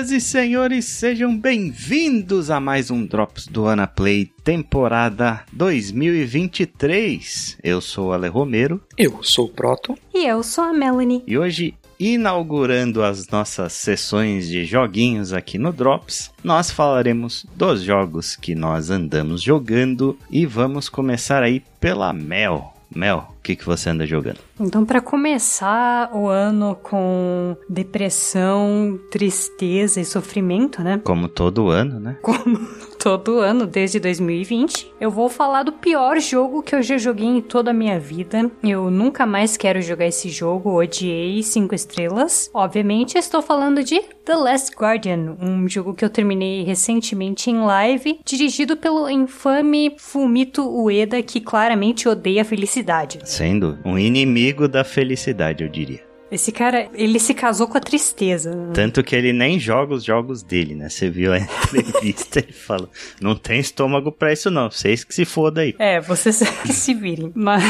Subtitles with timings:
[0.00, 7.58] Senhoras e senhores, sejam bem-vindos a mais um Drops do Ana Play temporada 2023.
[7.62, 8.80] Eu sou o Ale Romero.
[8.96, 9.98] Eu sou o Proto.
[10.14, 11.22] E eu sou a Melanie.
[11.26, 18.36] E hoje, inaugurando as nossas sessões de joguinhos aqui no Drops, nós falaremos dos jogos
[18.36, 22.72] que nós andamos jogando e vamos começar aí pela Mel.
[22.94, 24.38] Mel, o que, que você anda jogando?
[24.58, 31.00] Então, para começar o ano com depressão, tristeza e sofrimento, né?
[31.04, 32.16] Como todo ano, né?
[32.20, 32.58] Como
[33.00, 37.40] todo ano, desde 2020, eu vou falar do pior jogo que eu já joguei em
[37.40, 38.50] toda a minha vida.
[38.62, 42.50] Eu nunca mais quero jogar esse jogo, odiei 5 estrelas.
[42.52, 48.20] Obviamente, estou falando de The Last Guardian, um jogo que eu terminei recentemente em live,
[48.22, 53.18] dirigido pelo infame Fumito Ueda, que claramente odeia a felicidade.
[53.24, 56.09] Sendo um inimigo da felicidade, eu diria.
[56.30, 58.52] Esse cara, ele se casou com a tristeza.
[58.72, 60.88] Tanto que ele nem joga os jogos dele, né?
[60.88, 62.88] Você viu a entrevista, ele fala:
[63.20, 64.70] não tem estômago pra isso, não.
[64.70, 65.74] Vocês que se foda aí.
[65.78, 67.32] É, vocês que se virem.
[67.34, 67.64] Mas.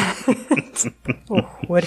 [1.28, 1.84] Horror.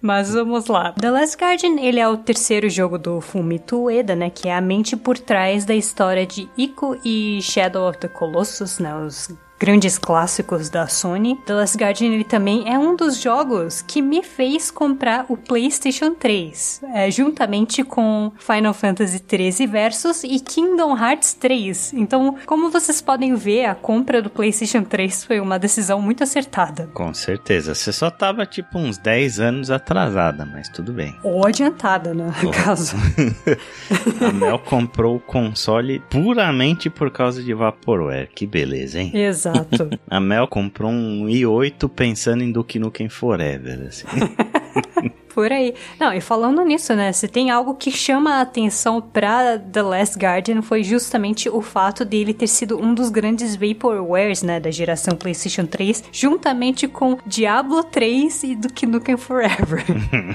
[0.00, 0.92] Mas vamos lá.
[0.92, 4.30] The Last Guardian, ele é o terceiro jogo do Fumito Ueda, né?
[4.30, 8.78] Que é a mente por trás da história de Ico e Shadow of the Colossus,
[8.78, 8.94] né?
[8.96, 9.30] Os
[9.62, 11.38] grandes clássicos da Sony.
[11.46, 16.12] The Last Guardian ele também é um dos jogos que me fez comprar o PlayStation
[16.14, 21.92] 3, é, juntamente com Final Fantasy 13 Versus e Kingdom Hearts 3.
[21.92, 26.90] Então, como vocês podem ver, a compra do PlayStation 3 foi uma decisão muito acertada.
[26.92, 27.72] Com certeza.
[27.72, 31.16] Você só tava tipo uns 10 anos atrasada, mas tudo bem.
[31.22, 32.34] Ou adiantada, né?
[32.64, 32.96] Caso.
[34.28, 38.28] a Mel comprou o console puramente por causa de Vaporware.
[38.34, 39.12] Que beleza, hein?
[39.14, 39.51] Exato.
[40.08, 44.06] A Mel comprou um i8 pensando em Duke Nukem Forever, assim.
[45.34, 45.74] Por aí.
[45.98, 47.12] Não, e falando nisso, né?
[47.12, 52.04] Se tem algo que chama a atenção pra The Last Guardian foi justamente o fato
[52.04, 54.60] dele ter sido um dos grandes Vaporwares, né?
[54.60, 59.84] Da geração PlayStation 3, juntamente com Diablo 3 e Duke Nukem Forever.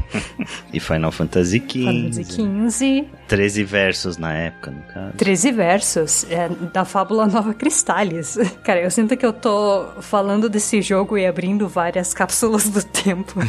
[0.74, 1.68] e Final Fantasy XV.
[1.68, 2.24] Final Fantasy
[2.70, 3.06] XV.
[3.28, 5.18] 13 versos na época, no caso.
[5.18, 8.38] 13 versos é, da Fábula Nova Cristales.
[8.64, 13.40] Cara, eu sinto que eu tô falando desse jogo e abrindo várias cápsulas do tempo.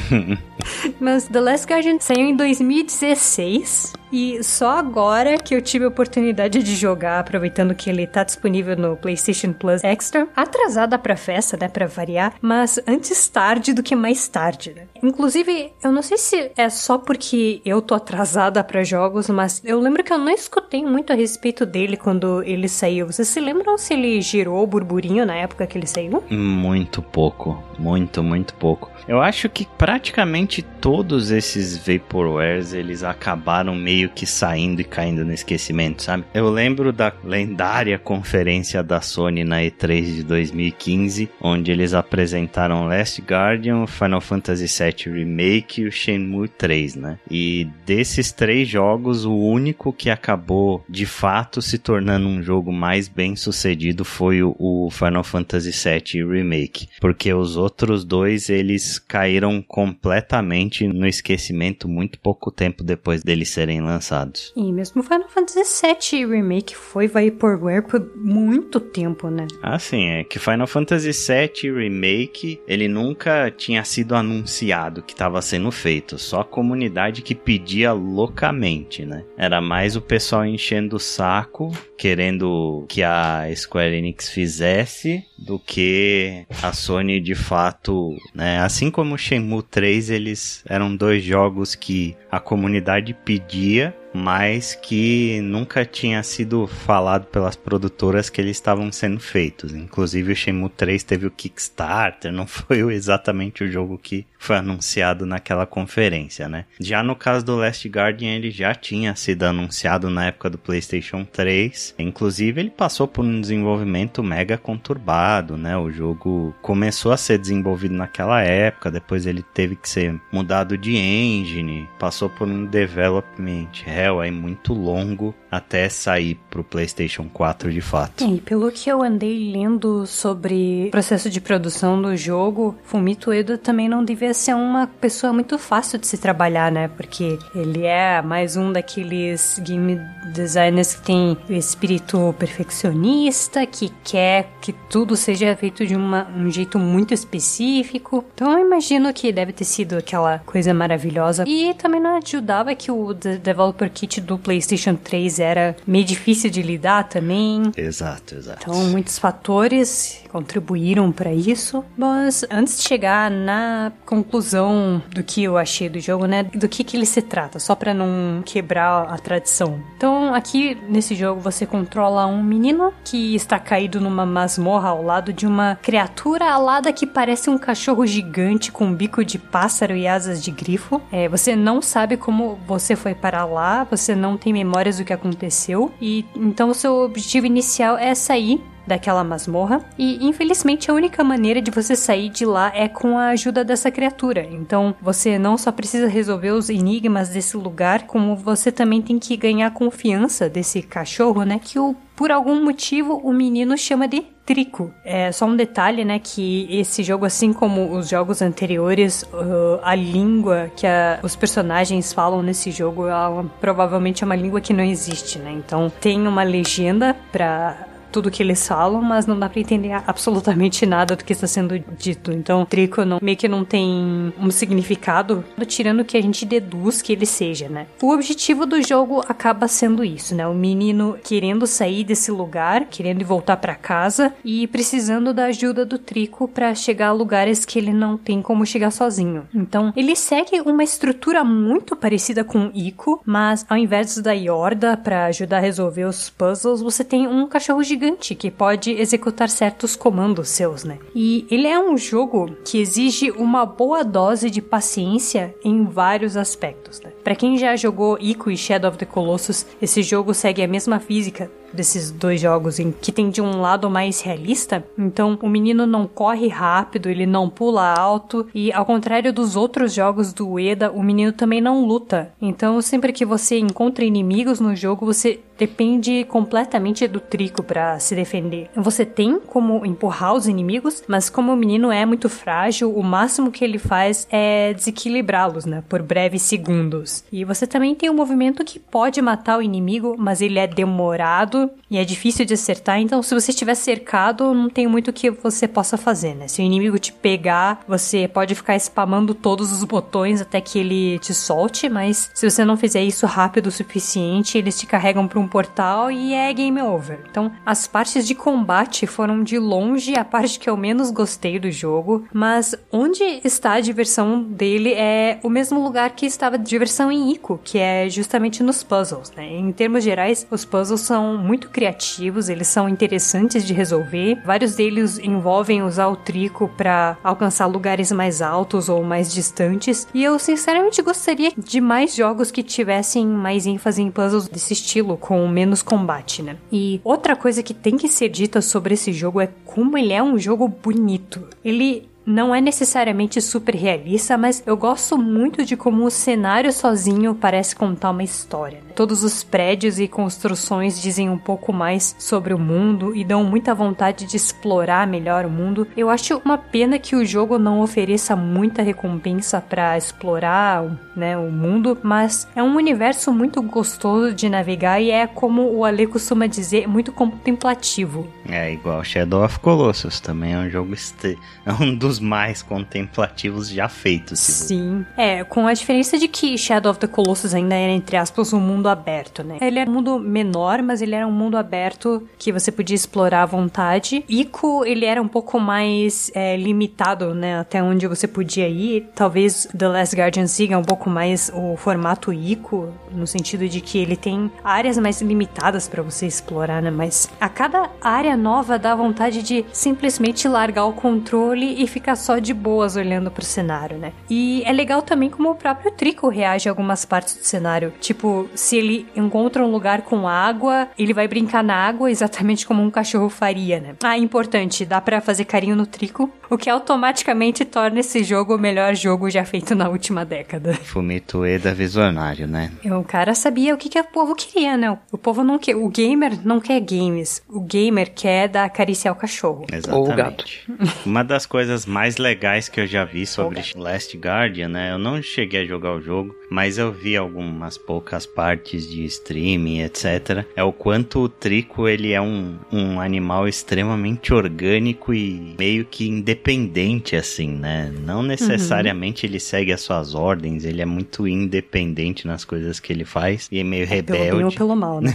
[1.01, 6.63] Mas The Last Guardian saiu em 2016 e só agora que eu tive a oportunidade
[6.63, 11.69] de jogar, aproveitando que ele tá disponível no PlayStation Plus Extra, atrasada pra festa, né,
[11.69, 14.83] pra variar, mas antes tarde do que mais tarde, né?
[15.03, 19.81] Inclusive, eu não sei se é só porque eu tô atrasada para jogos, mas eu
[19.81, 23.07] lembro que eu não escutei muito a respeito dele quando ele saiu.
[23.07, 26.23] Vocês se lembram se ele girou burburinho na época que ele saiu?
[26.31, 28.91] Muito pouco, muito, muito pouco.
[29.07, 35.33] Eu acho que praticamente todos esses Vaporwares, eles acabaram meio que saindo e caindo no
[35.33, 36.25] esquecimento, sabe?
[36.35, 43.23] Eu lembro da lendária conferência da Sony na E3 de 2015, onde eles apresentaram Last
[43.23, 47.19] Guardian, Final Fantasy VII Remake e o Shenmue 3, né?
[47.31, 53.09] E desses três jogos, o único que acabou de fato se tornando um jogo mais
[53.09, 59.63] bem sucedido foi o, o Final Fantasy VII Remake, porque os outros dois eles caíram
[59.63, 64.53] completamente no esquecimento muito pouco tempo depois deles serem lançados.
[64.55, 69.47] E mesmo Final Fantasy VII Remake foi Vaporware por muito tempo, né?
[69.63, 75.41] Ah, sim, é que Final Fantasy VII Remake, ele nunca tinha sido anunciado que estava
[75.43, 79.25] sendo feito, só a comunidade que pedia loucamente, né?
[79.37, 86.45] Era mais o pessoal enchendo o saco, querendo que a Square Enix fizesse, do que
[86.63, 88.59] a Sony de fato, né?
[88.61, 95.41] Assim como o Shenmue 3, eles eram dois jogos que a comunidade pedia mas que
[95.43, 99.75] nunca tinha sido falado pelas produtoras que eles estavam sendo feitos.
[99.75, 105.27] Inclusive o Shenmue 3 teve o Kickstarter, não foi exatamente o jogo que foi anunciado
[105.27, 106.65] naquela conferência, né?
[106.81, 111.25] Já no caso do Last Guardian, ele já tinha sido anunciado na época do PlayStation
[111.25, 111.95] 3.
[111.99, 115.77] Inclusive, ele passou por um desenvolvimento mega conturbado, né?
[115.77, 120.97] O jogo começou a ser desenvolvido naquela época, depois ele teve que ser mudado de
[120.97, 127.81] engine, passou por um development hell aí muito longo até sair pro PlayStation 4 de
[127.81, 128.25] fato.
[128.25, 133.57] E pelo que eu andei lendo sobre o processo de produção do jogo, Fumito Ueda
[133.57, 136.89] também não devia ser uma pessoa muito fácil de se trabalhar, né?
[136.89, 139.99] Porque ele é mais um daqueles game
[140.33, 146.51] designers que tem o espírito perfeccionista, que quer que tudo seja feito de uma, um
[146.51, 148.25] jeito muito específico.
[148.35, 151.45] Então eu imagino que deve ter sido aquela coisa maravilhosa.
[151.47, 156.51] E também não ajudava que o developer Control Kit do PlayStation 3 era meio difícil
[156.51, 157.73] de lidar também.
[157.77, 158.61] Exato, exato.
[158.63, 161.85] Então, muitos fatores contribuíram para isso.
[161.97, 166.85] Mas antes de chegar na conclusão do que eu achei do jogo, né, do que
[166.85, 169.81] que ele se trata, só para não quebrar a tradição.
[169.97, 175.33] Então, aqui nesse jogo você controla um menino que está caído numa masmorra ao lado
[175.33, 180.43] de uma criatura alada que parece um cachorro gigante com bico de pássaro e asas
[180.43, 181.01] de grifo.
[181.11, 185.13] É, você não sabe como você foi para lá, você não tem memórias do que
[185.13, 189.81] aconteceu e então o seu objetivo inicial é sair daquela masmorra.
[189.97, 193.91] E infelizmente a única maneira de você sair de lá é com a ajuda dessa
[193.91, 194.49] criatura.
[194.51, 199.37] Então você não só precisa resolver os enigmas desse lugar, como você também tem que
[199.37, 201.61] ganhar confiança desse cachorro, né?
[201.63, 204.91] Que o por algum motivo o menino chama de Trico.
[205.05, 209.95] É só um detalhe, né, que esse jogo, assim como os jogos anteriores, uh, a
[209.95, 214.83] língua que a, os personagens falam nesse jogo, ela, provavelmente é uma língua que não
[214.83, 215.53] existe, né?
[215.53, 220.85] Então tem uma legenda para tudo que eles falam, mas não dá para entender absolutamente
[220.87, 222.33] nada do que está sendo dito.
[222.33, 227.13] Então, Trico não, meio que não tem um significado, tirando que a gente deduz que
[227.13, 227.87] ele seja, né?
[228.03, 230.47] O objetivo do jogo acaba sendo isso, né?
[230.47, 235.99] O menino querendo sair desse lugar, querendo voltar para casa e precisando da ajuda do
[235.99, 239.47] Trico para chegar a lugares que ele não tem como chegar sozinho.
[239.55, 245.27] Então, ele segue uma estrutura muito parecida com Ico, mas ao invés da Yorda para
[245.27, 249.97] ajudar a resolver os puzzles, você tem um cachorro gigante gigante que pode executar certos
[249.97, 250.99] comandos seus, né?
[251.15, 257.01] E ele é um jogo que exige uma boa dose de paciência em vários aspectos,
[257.01, 257.13] né?
[257.29, 260.99] Para quem já jogou Ico e Shadow of the Colossus, esse jogo segue a mesma
[260.99, 265.87] física desses dois jogos em que tem de um lado mais realista, então o menino
[265.87, 270.91] não corre rápido, ele não pula alto e ao contrário dos outros jogos do Ueda,
[270.91, 272.33] o menino também não luta.
[272.41, 278.15] Então sempre que você encontra inimigos no jogo, você depende completamente do trico para se
[278.15, 278.71] defender.
[278.77, 283.51] Você tem como empurrar os inimigos, mas como o menino é muito frágil, o máximo
[283.51, 287.18] que ele faz é desequilibrá-los, né, por breves segundos.
[287.33, 291.71] E você também tem um movimento que pode matar o inimigo, mas ele é demorado
[291.91, 295.67] e é difícil de acertar, então se você estiver cercado, não tem muito que você
[295.67, 296.49] possa fazer, né?
[296.49, 301.19] Se o inimigo te pegar, você pode ficar spamando todos os botões até que ele
[301.19, 305.39] te solte, mas se você não fizer isso rápido o suficiente, eles te carregam para
[305.39, 307.25] um portal e é game over.
[307.31, 311.71] Então, as partes de combate foram de longe a parte que eu menos gostei do
[311.71, 317.08] jogo, mas onde está a diversão dele é o mesmo lugar que estava a diversão
[317.11, 319.47] em Ico, que é justamente nos puzzles, né?
[319.47, 324.41] Em termos gerais, os puzzles são muito criativos, eles são interessantes de resolver.
[324.45, 330.23] Vários deles envolvem usar o trico para alcançar lugares mais altos ou mais distantes, e
[330.23, 335.47] eu sinceramente gostaria de mais jogos que tivessem mais ênfase em puzzles desse estilo, com
[335.49, 336.57] menos combate, né?
[336.73, 340.23] E outra coisa que tem que ser dita sobre esse jogo é como ele é
[340.23, 341.49] um jogo bonito.
[341.65, 347.35] Ele não é necessariamente super realista, mas eu gosto muito de como o cenário sozinho
[347.35, 348.81] parece contar uma história.
[348.81, 348.93] Né?
[348.95, 353.75] Todos os prédios e construções dizem um pouco mais sobre o mundo e dão muita
[353.75, 355.89] vontade de explorar melhor o mundo.
[355.97, 360.85] Eu acho uma pena que o jogo não ofereça muita recompensa para explorar
[361.19, 365.85] né, o mundo, mas é um universo muito gostoso de navegar e é como o
[365.85, 368.27] Ale costuma dizer, muito contemplativo.
[368.49, 371.37] É igual Shadow of Colossus, também é um jogo este...
[371.67, 374.39] é um dos mais contemplativos já feitos.
[374.39, 375.05] Sim.
[375.17, 378.61] É, com a diferença de que Shadow of the Colossus ainda era, entre aspas, um
[378.61, 379.59] mundo aberto, né?
[379.61, 383.43] Ele era um mundo menor, mas ele era um mundo aberto que você podia explorar
[383.43, 384.25] à vontade.
[384.29, 387.59] Ico, ele era um pouco mais é, limitado, né?
[387.59, 389.09] Até onde você podia ir.
[389.15, 393.99] Talvez The Last Guardian siga um pouco mais o formato Ico, no sentido de que
[393.99, 396.91] ele tem áreas mais limitadas para você explorar, né?
[396.91, 402.39] Mas a cada área nova dá vontade de simplesmente largar o controle e ficar só
[402.39, 404.13] de boas olhando pro cenário, né?
[404.29, 407.93] E é legal também como o próprio Trico reage a algumas partes do cenário.
[408.01, 412.83] Tipo, se ele encontra um lugar com água, ele vai brincar na água exatamente como
[412.83, 413.95] um cachorro faria, né?
[414.03, 418.59] Ah, importante, dá para fazer carinho no Trico, o que automaticamente torna esse jogo o
[418.59, 420.75] melhor jogo já feito na última década.
[420.75, 422.73] Fumito Eda visionário, né?
[422.85, 424.97] O cara sabia o que, que o povo queria, né?
[425.13, 429.19] O povo não quer, o gamer não quer games, o gamer quer dar acariciar o
[429.19, 429.67] cachorro.
[429.73, 430.09] Exatamente.
[430.09, 430.45] Ou o gato.
[431.05, 433.63] Uma das coisas mais legais que eu já vi sobre.
[433.75, 434.93] Last Guardian, né?
[434.93, 439.81] Eu não cheguei a jogar o jogo, mas eu vi algumas poucas partes de streaming,
[439.83, 440.45] etc.
[440.57, 446.09] É o quanto o Trico ele é um, um animal extremamente orgânico e meio que
[446.09, 447.93] independente assim, né?
[448.05, 449.31] Não necessariamente uhum.
[449.31, 453.59] ele segue as suas ordens, ele é muito independente nas coisas que ele faz e
[453.59, 454.27] é meio é rebelde.
[454.27, 455.15] Pelo bem ou pelo mal, né?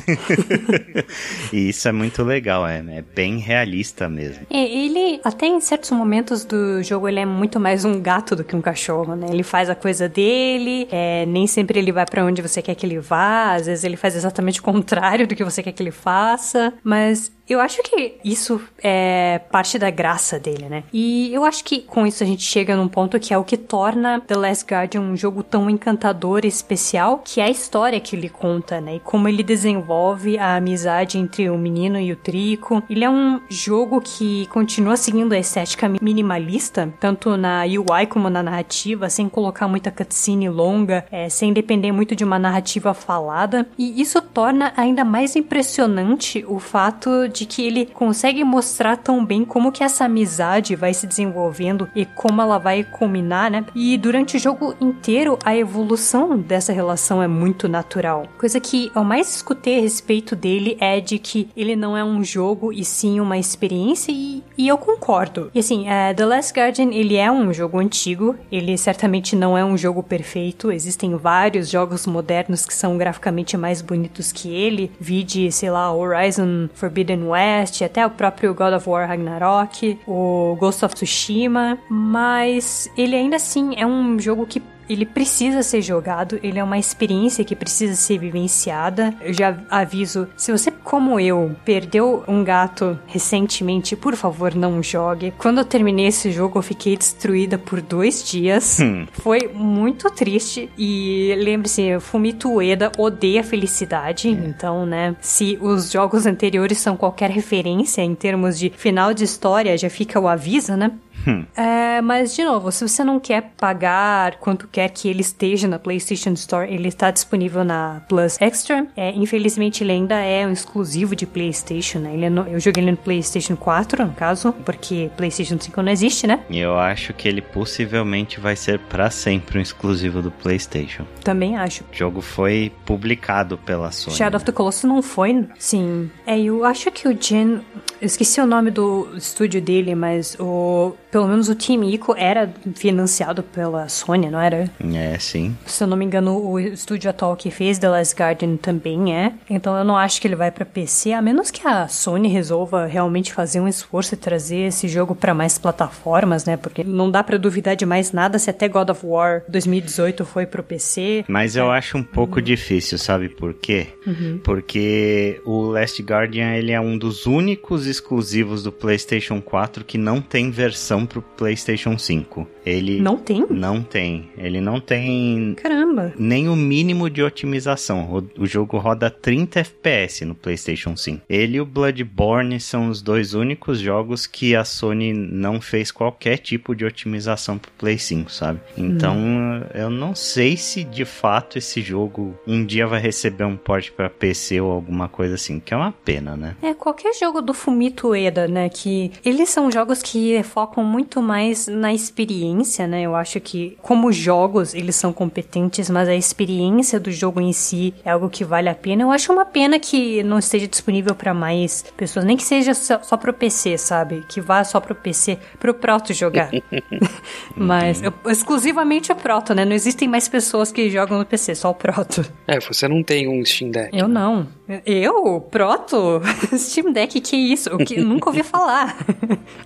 [1.51, 4.45] e isso é muito legal, é, é bem realista mesmo.
[4.49, 8.43] É, ele, até em certos momentos do jogo, ele é muito mais um gato do
[8.43, 9.27] que um cachorro, né?
[9.29, 12.85] Ele faz a coisa dele, é, nem sempre ele vai para onde você quer que
[12.85, 15.91] ele vá, às vezes ele faz exatamente o contrário do que você quer que ele
[15.91, 20.83] faça, mas eu acho que isso é parte da graça dele, né?
[20.93, 23.57] E eu acho que com isso a gente chega num ponto que é o que
[23.57, 28.15] torna The Last Guardian um jogo tão encantador e especial, que é a história que
[28.15, 28.95] ele conta, né?
[28.95, 32.81] E como ele desenvolve a amizade entre o menino e o Trico.
[32.89, 38.41] Ele é um jogo que continua seguindo a estética minimalista, tanto na UI como na
[38.41, 43.67] narrativa, sem colocar muita cutscene longa, é, sem depender muito de uma narrativa falada.
[43.77, 49.43] E isso torna ainda mais impressionante o fato de que ele consegue mostrar tão bem
[49.43, 53.65] como que essa amizade vai se desenvolvendo e como ela vai culminar, né?
[53.75, 58.27] E durante o jogo inteiro, a evolução dessa relação é muito natural.
[58.37, 62.23] Coisa que eu mais escutei a respeito dele é de que ele não é um
[62.23, 65.49] jogo e sim uma experiência e, e eu concordo.
[65.53, 69.63] E assim, é, The Last Guardian, ele é um jogo antigo, ele certamente não é
[69.63, 75.51] um jogo perfeito, existem vários jogos modernos que são graficamente mais bonitos que ele, vide,
[75.51, 80.95] sei lá, Horizon Forbidden West, até o próprio God of War Ragnarok, o Ghost of
[80.95, 84.61] Tsushima, mas ele ainda assim é um jogo que
[84.93, 89.13] ele precisa ser jogado, ele é uma experiência que precisa ser vivenciada.
[89.21, 95.33] Eu já aviso, se você, como eu, perdeu um gato recentemente, por favor, não jogue.
[95.37, 98.79] Quando eu terminei esse jogo, eu fiquei destruída por dois dias.
[98.79, 99.05] Hum.
[99.13, 100.69] Foi muito triste.
[100.77, 104.29] E lembre-se, Fumito Ueda odeia felicidade.
[104.29, 104.31] É.
[104.31, 109.77] Então, né, se os jogos anteriores são qualquer referência em termos de final de história,
[109.77, 110.91] já fica o aviso, né?
[111.27, 111.45] Hum.
[111.55, 115.79] É, mas, de novo, se você não quer pagar quanto quer que ele esteja na
[115.79, 118.87] PlayStation Store, ele está disponível na Plus Extra.
[118.95, 122.13] É, infelizmente, ele ainda é um exclusivo de PlayStation, né?
[122.13, 125.91] Ele é no, eu joguei ele no PlayStation 4, no caso, porque PlayStation 5 não
[125.91, 126.39] existe, né?
[126.49, 131.05] E eu acho que ele possivelmente vai ser para sempre um exclusivo do PlayStation.
[131.23, 131.83] Também acho.
[131.83, 134.17] O jogo foi publicado pela Sony.
[134.17, 135.47] Shadow of the Colossus não foi?
[135.57, 136.09] Sim.
[136.25, 137.61] É, eu acho que o Jen.
[138.01, 142.51] Eu esqueci o nome do estúdio dele, mas o pelo menos o Team Ico era
[142.73, 144.67] financiado pela Sony, não era?
[144.95, 145.55] É, sim.
[145.63, 149.31] Se eu não me engano, o estúdio atual que fez The Last Guardian também é.
[149.47, 152.87] Então eu não acho que ele vai para PC, a menos que a Sony resolva
[152.87, 156.57] realmente fazer um esforço e trazer esse jogo para mais plataformas, né?
[156.57, 160.47] Porque não dá para duvidar de mais nada se até God of War 2018 foi
[160.47, 161.25] pro PC.
[161.27, 161.77] Mas eu é.
[161.77, 162.43] acho um pouco uhum.
[162.43, 163.89] difícil, sabe por quê?
[164.07, 164.39] Uhum.
[164.43, 170.19] Porque o Last Guardian ele é um dos únicos exclusivos do PlayStation 4 que não
[170.19, 172.47] tem versão para pro PlayStation 5.
[172.65, 173.45] Ele não tem?
[173.49, 174.29] Não tem.
[174.37, 175.55] Ele não tem.
[175.55, 176.13] Caramba.
[176.17, 178.09] Nem o mínimo de otimização.
[178.11, 181.23] O, o jogo roda 30 FPS no PlayStation 5.
[181.29, 186.37] Ele e o Bloodborne são os dois únicos jogos que a Sony não fez qualquer
[186.37, 188.59] tipo de otimização pro Play 5, sabe?
[188.77, 189.61] Então, hum.
[189.73, 194.09] eu não sei se de fato esse jogo um dia vai receber um port para
[194.09, 196.55] PC ou alguma coisa assim, que é uma pena, né?
[196.61, 201.65] É, qualquer jogo do Fumito Ueda, né, que eles são jogos que focam muito mais
[201.65, 203.01] na experiência, né?
[203.01, 207.95] Eu acho que, como jogos, eles são competentes, mas a experiência do jogo em si
[208.05, 209.01] é algo que vale a pena.
[209.01, 213.01] Eu acho uma pena que não esteja disponível para mais pessoas, nem que seja só,
[213.01, 214.23] só pro PC, sabe?
[214.29, 216.51] Que vá só pro PC, pro Proto jogar.
[217.57, 219.65] mas eu, exclusivamente o Proto, né?
[219.65, 222.23] Não existem mais pessoas que jogam no PC, só o Proto.
[222.47, 223.97] É, você não tem um Steam Deck.
[223.97, 224.47] Eu não.
[224.85, 225.41] Eu?
[225.41, 226.21] Proto?
[226.55, 227.69] Steam Deck, que isso?
[227.69, 228.95] Eu que, nunca ouvi falar.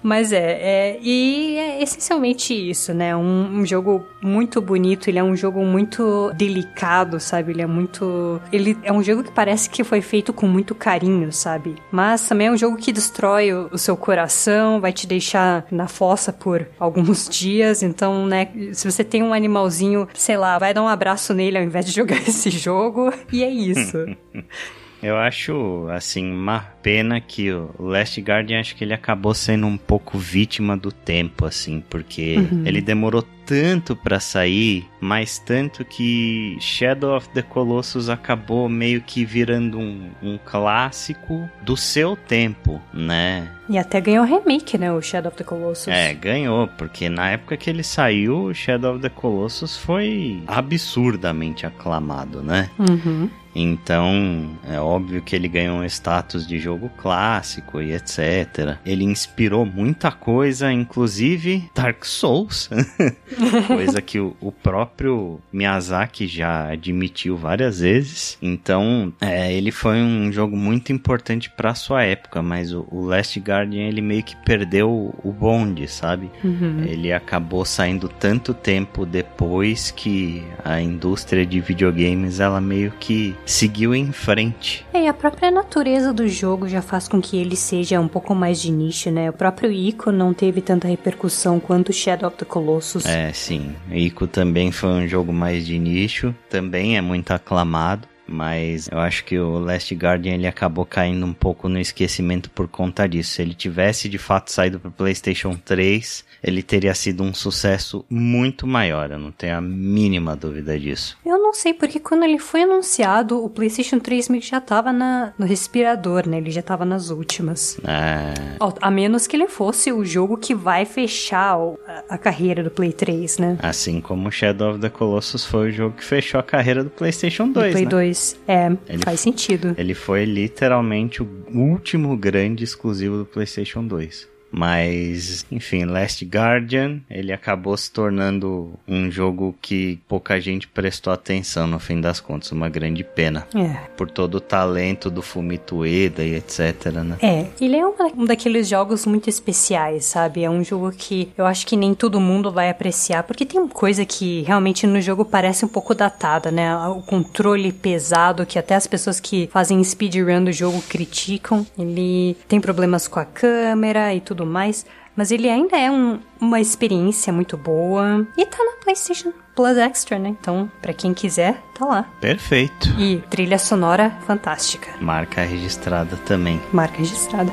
[0.02, 3.16] mas é, é, e e é essencialmente isso, né?
[3.16, 7.54] Um, um, jogo muito bonito, ele é um jogo muito delicado, sabe?
[7.54, 8.40] Ele é muito.
[8.52, 11.76] Ele é um jogo que parece que foi feito com muito carinho, sabe?
[11.92, 15.88] Mas também é um jogo que destrói o, o seu coração, vai te deixar na
[15.88, 17.82] fossa por alguns dias.
[17.82, 18.50] Então, né?
[18.74, 21.92] Se você tem um animalzinho, sei lá, vai dar um abraço nele ao invés de
[21.98, 23.12] jogar esse jogo.
[23.34, 23.98] E é isso.
[25.02, 29.78] Eu acho, assim, uma pena que o Last Guardian, acho que ele acabou sendo um
[29.78, 32.64] pouco vítima do tempo, assim, porque uhum.
[32.66, 39.24] ele demorou tanto para sair, mas tanto que Shadow of the Colossus acabou meio que
[39.24, 43.50] virando um, um clássico do seu tempo, né?
[43.70, 44.92] E até ganhou remake, né?
[44.92, 45.88] O Shadow of the Colossus.
[45.88, 51.66] É, ganhou, porque na época que ele saiu, o Shadow of the Colossus foi absurdamente
[51.66, 52.70] aclamado, né?
[52.78, 53.30] Uhum.
[53.60, 58.78] Então, é óbvio que ele ganhou um status de jogo clássico e etc.
[58.86, 62.70] Ele inspirou muita coisa, inclusive Dark Souls,
[63.66, 68.38] coisa que o, o, próprio Miyazaki já admitiu várias vezes.
[68.44, 73.40] Então, é, ele foi um jogo muito importante para sua época, mas o, o, Last
[73.40, 76.30] Guardian ele meio que perdeu o, o bonde, sabe?
[76.44, 76.84] Uhum.
[76.86, 83.96] Ele acabou saindo tanto tempo depois que a indústria de videogames ela meio que seguiu
[83.96, 84.86] em frente.
[84.94, 88.62] É, a própria natureza do jogo já faz com que ele seja um pouco mais
[88.62, 89.30] de nicho, né?
[89.30, 93.06] O próprio Ico não teve tanta repercussão quanto Shadow of the Colossus.
[93.06, 93.74] É, sim.
[93.90, 99.24] Ico também foi um jogo mais de nicho, também é muito aclamado mas eu acho
[99.24, 103.32] que o Last Guardian ele acabou caindo um pouco no esquecimento por conta disso.
[103.32, 108.68] Se ele tivesse de fato saído para PlayStation 3, ele teria sido um sucesso muito
[108.68, 111.18] maior, eu não tenho a mínima dúvida disso.
[111.26, 114.92] Eu não sei, porque quando ele foi anunciado, o PlayStation 3 meio que já tava
[114.92, 116.38] na, no respirador, né?
[116.38, 117.80] Ele já tava nas últimas.
[117.84, 118.34] É...
[118.82, 122.92] A menos que ele fosse o jogo que vai fechar a, a carreira do Play
[122.92, 123.58] 3, né?
[123.62, 127.50] Assim como Shadow of the Colossus foi o jogo que fechou a carreira do PlayStation
[127.50, 127.90] 2, do Play né?
[127.90, 128.17] 2,
[128.48, 129.76] é, ele faz sentido.
[129.78, 134.37] Ele foi literalmente o último grande exclusivo do PlayStation 2.
[134.52, 141.68] Mas, enfim, Last Guardian, ele acabou se tornando um jogo que pouca gente prestou atenção
[141.68, 143.48] no fim das contas, uma grande pena.
[143.54, 143.88] É.
[143.96, 147.18] Por todo o talento do Fumito Ueda e etc, né?
[147.22, 150.44] É, ele é um daqueles jogos muito especiais, sabe?
[150.44, 154.06] É um jogo que eu acho que nem todo mundo vai apreciar, porque tem coisa
[154.06, 156.76] que realmente no jogo parece um pouco datada, né?
[156.88, 161.66] O controle pesado que até as pessoas que fazem speedrun do jogo criticam.
[161.78, 164.86] Ele tem problemas com a câmera e tudo mais,
[165.16, 170.20] mas ele ainda é um, uma experiência muito boa e tá na PlayStation Plus Extra,
[170.20, 170.30] né?
[170.30, 172.04] Então, para quem quiser, tá lá.
[172.22, 172.90] Perfeito.
[173.00, 174.90] E trilha sonora fantástica.
[175.02, 176.62] Marca registrada também.
[176.72, 177.52] Marca registrada.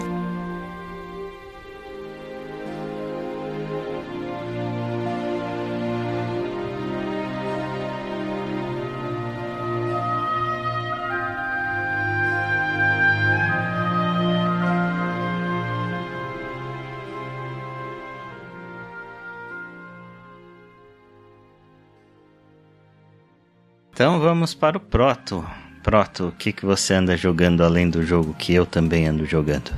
[23.94, 25.46] Então vamos para o Proto.
[25.80, 29.70] Proto, o que, que você anda jogando além do jogo que eu também ando jogando?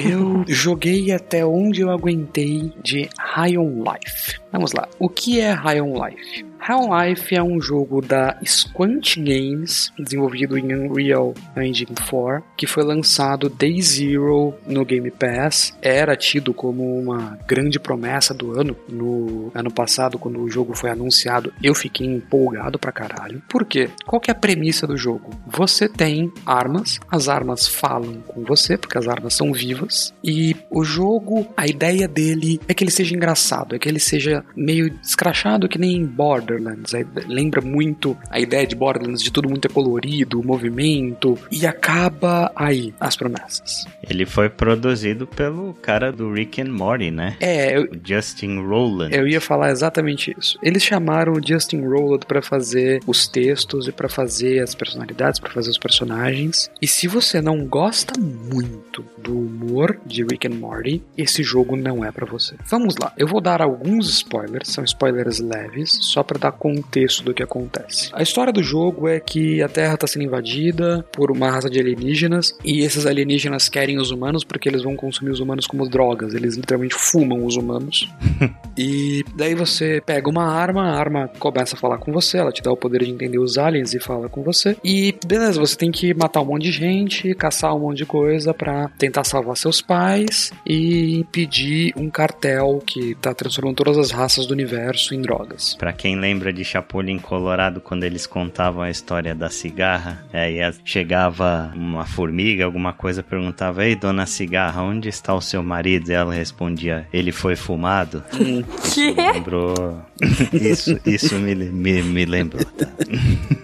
[0.00, 4.40] Eu joguei até onde eu aguentei de High on Life.
[4.50, 4.88] Vamos lá.
[4.98, 6.46] O que é High on Life?
[6.66, 12.66] High on Life é um jogo da Squant Games, desenvolvido em Unreal Engine 4, que
[12.66, 15.76] foi lançado Day Zero no Game Pass.
[15.82, 18.74] Era tido como uma grande promessa do ano.
[18.88, 23.42] No ano passado, quando o jogo foi anunciado, eu fiquei empolgado pra caralho.
[23.46, 23.90] Por quê?
[24.06, 25.38] Qual que é a premissa do jogo?
[25.46, 29.83] Você tem armas, as armas falam com você, porque as armas são vivas,
[30.22, 34.44] e o jogo, a ideia dele é que ele seja engraçado, é que ele seja
[34.56, 36.92] meio escrachado que nem Borderlands.
[37.26, 42.94] Lembra muito a ideia de Borderlands de tudo muito é colorido, movimento, e acaba aí
[43.00, 43.86] as promessas.
[44.08, 47.36] Ele foi produzido pelo cara do Rick and Morty, né?
[47.40, 49.14] É, eu, o Justin Rowland.
[49.14, 50.58] Eu ia falar exatamente isso.
[50.62, 55.50] Eles chamaram o Justin Rowland para fazer os textos e para fazer as personalidades, para
[55.50, 56.70] fazer os personagens.
[56.80, 59.73] E se você não gosta muito do humor
[60.06, 62.54] de Rick and Morty, esse jogo não é para você.
[62.66, 67.34] Vamos lá, eu vou dar alguns spoilers, são spoilers leves, só para dar contexto do
[67.34, 68.10] que acontece.
[68.12, 71.80] A história do jogo é que a Terra está sendo invadida por uma raça de
[71.80, 76.34] alienígenas e esses alienígenas querem os humanos porque eles vão consumir os humanos como drogas,
[76.34, 78.08] eles literalmente fumam os humanos.
[78.76, 82.62] e daí você pega uma arma, a arma começa a falar com você, ela te
[82.62, 84.76] dá o poder de entender os aliens e fala com você.
[84.84, 88.52] E beleza, você tem que matar um monte de gente, caçar um monte de coisa
[88.54, 94.46] para tentar salvar seus pais e impedir um cartel que tá transformando todas as raças
[94.46, 95.74] do universo em drogas.
[95.76, 101.72] Para quem lembra de Chapulin Colorado, quando eles contavam a história da cigarra, aí chegava
[101.74, 106.10] uma formiga, alguma coisa, perguntava: Ei, dona cigarra, onde está o seu marido?
[106.10, 108.22] E ela respondia: Ele foi fumado.
[108.30, 108.64] Que?
[108.84, 110.02] Isso lembrou.
[110.52, 112.64] Isso, isso me, me, me lembrou.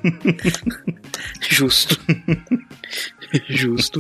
[1.41, 1.99] Justo.
[3.49, 3.99] Justo.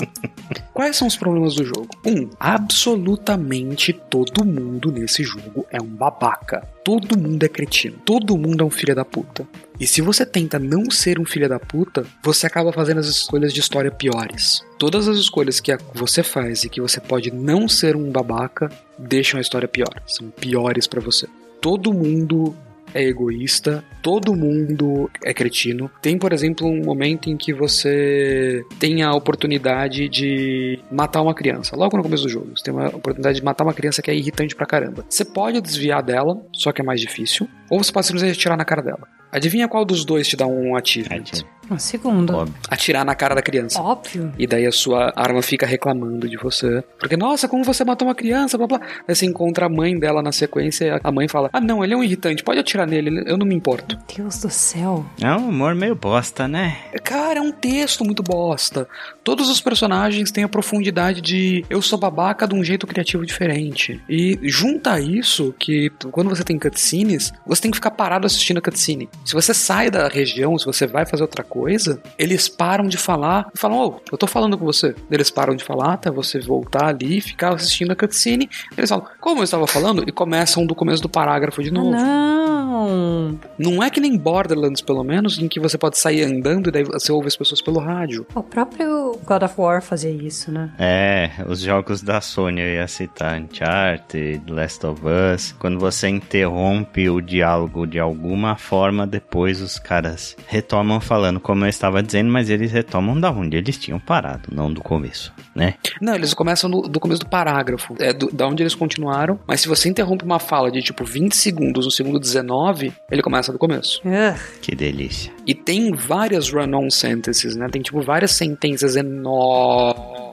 [0.72, 1.88] Quais são os problemas do jogo?
[2.04, 6.66] Um, absolutamente todo mundo nesse jogo é um babaca.
[6.84, 7.96] Todo mundo é cretino.
[8.04, 9.46] Todo mundo é um filho da puta.
[9.78, 13.52] E se você tenta não ser um filho da puta, você acaba fazendo as escolhas
[13.52, 14.64] de história piores.
[14.78, 19.38] Todas as escolhas que você faz e que você pode não ser um babaca deixam
[19.38, 20.02] a história pior.
[20.06, 21.26] São piores para você.
[21.60, 22.54] Todo mundo
[22.94, 25.90] é egoísta, todo mundo é cretino.
[26.00, 31.76] Tem, por exemplo, um momento em que você tem a oportunidade de matar uma criança,
[31.76, 32.50] logo no começo do jogo.
[32.56, 35.04] Você tem uma oportunidade de matar uma criança que é irritante pra caramba.
[35.08, 38.64] Você pode desviar dela, só que é mais difícil, ou você pode simplesmente atirar na
[38.64, 39.08] cara dela.
[39.32, 41.24] Adivinha qual dos dois te dá um achievement?
[41.70, 42.34] Um segundo.
[42.34, 42.54] Óbvio.
[42.68, 43.80] Atirar na cara da criança.
[43.80, 44.32] Óbvio.
[44.36, 46.82] E daí a sua arma fica reclamando de você.
[46.98, 48.80] Porque, nossa, como você matou uma criança, blá blá.
[49.06, 51.94] Aí você encontra a mãe dela na sequência e a mãe fala: Ah, não, ele
[51.94, 53.96] é um irritante, pode atirar nele, eu não me importo.
[53.96, 55.06] Meu Deus do céu.
[55.20, 56.76] É um humor meio bosta, né?
[57.04, 58.88] Cara, é um texto muito bosta.
[59.22, 64.02] Todos os personagens têm a profundidade de eu sou babaca de um jeito criativo diferente.
[64.08, 68.58] E junta a isso que quando você tem cutscenes, você tem que ficar parado assistindo
[68.58, 69.08] a cutscene.
[69.24, 73.48] Se você sai da região, se você vai fazer outra coisa, eles param de falar
[73.54, 74.94] e falam: Ô, oh, eu tô falando com você.
[75.10, 78.48] Eles param de falar até você voltar ali e ficar assistindo a cutscene.
[78.76, 80.04] Eles falam: Como eu estava falando?
[80.06, 81.90] E começam do começo do parágrafo de novo.
[81.90, 83.38] Não.
[83.58, 86.84] Não é que nem Borderlands, pelo menos, em que você pode sair andando e daí
[86.84, 88.26] você ouve as pessoas pelo rádio.
[88.34, 90.72] O próprio God of War fazia isso, né?
[90.78, 95.54] É, os jogos da Sony eu ia citar Uncharted, Last of Us.
[95.58, 97.49] Quando você interrompe o diálogo
[97.88, 103.18] de alguma forma, depois os caras retomam falando, como eu estava dizendo, mas eles retomam
[103.18, 105.74] da onde eles tinham parado, não do começo, né?
[106.00, 109.60] Não, eles começam do, do começo do parágrafo, é do, da onde eles continuaram, mas
[109.60, 113.58] se você interrompe uma fala de tipo 20 segundos no segundo 19, ele começa do
[113.58, 114.00] começo.
[114.04, 114.38] Ugh.
[114.60, 115.32] Que delícia.
[115.50, 117.68] E tem várias run-on sentences, né?
[117.68, 120.30] Tem tipo várias sentenças enormes.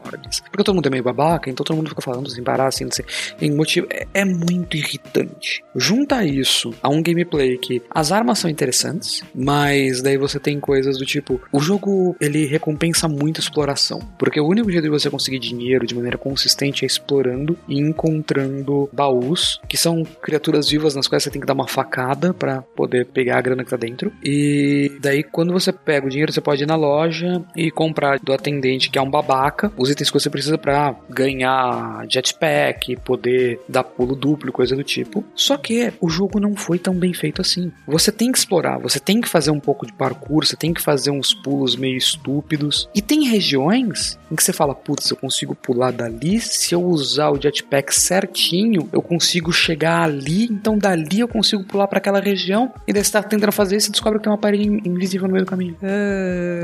[0.52, 3.52] Porque todo mundo é meio babaca, então todo mundo fica falando sem parar, assim, sem
[3.52, 3.88] motivo.
[3.90, 5.64] É, é muito irritante.
[5.76, 11.00] Junta isso a um gameplay que as armas são interessantes, mas daí você tem coisas
[11.00, 15.10] do tipo, o jogo ele recompensa muito a exploração, porque o único jeito de você
[15.10, 21.08] conseguir dinheiro de maneira consistente é explorando e encontrando baús, que são criaturas vivas nas
[21.08, 24.12] quais você tem que dar uma facada para poder pegar a grana que tá dentro.
[24.24, 28.34] E daí quando você pega o dinheiro, você pode ir na loja e comprar do
[28.34, 33.84] atendente que é um babaca, os itens que você precisa para ganhar jetpack, poder dar
[33.84, 35.24] pulo duplo, coisa do tipo.
[35.34, 37.72] Só que o jogo não foi tão bem feito assim.
[37.88, 40.82] Você tem que explorar, você tem que fazer um pouco de parkour, você tem que
[40.82, 42.89] fazer uns pulos meio estúpidos.
[42.93, 47.30] E tem regiões em que você fala, putz, eu consigo pular dali, se eu usar
[47.30, 52.74] o jetpack certinho, eu consigo chegar ali, então dali eu consigo pular para aquela região.
[52.86, 55.34] E daí você tá tentando fazer isso e descobre que tem uma parede invisível no
[55.34, 55.76] meio do caminho.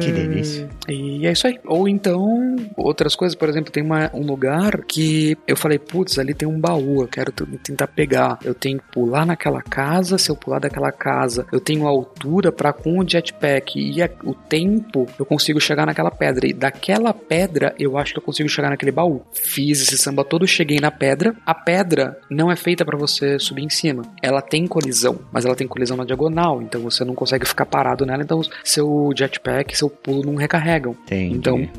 [0.01, 0.69] Que delícia.
[0.89, 1.59] E é isso aí.
[1.65, 6.33] Ou então, outras coisas, por exemplo, tem uma, um lugar que eu falei, putz, ali
[6.33, 8.37] tem um baú, eu quero tentar pegar.
[8.43, 12.51] Eu tenho que pular naquela casa, se eu pular daquela casa, eu tenho a altura
[12.51, 16.47] para com o jetpack e a- o tempo, eu consigo chegar naquela pedra.
[16.47, 19.21] E daquela pedra, eu acho que eu consigo chegar naquele baú.
[19.33, 21.35] Fiz esse samba todo, cheguei na pedra.
[21.45, 24.03] A pedra não é feita para você subir em cima.
[24.21, 28.05] Ela tem colisão, mas ela tem colisão na diagonal, então você não consegue ficar parado
[28.13, 30.95] nela, então seu jetpack, seu pulo não recarregam.
[31.05, 31.35] Entendi.
[31.35, 31.69] Então,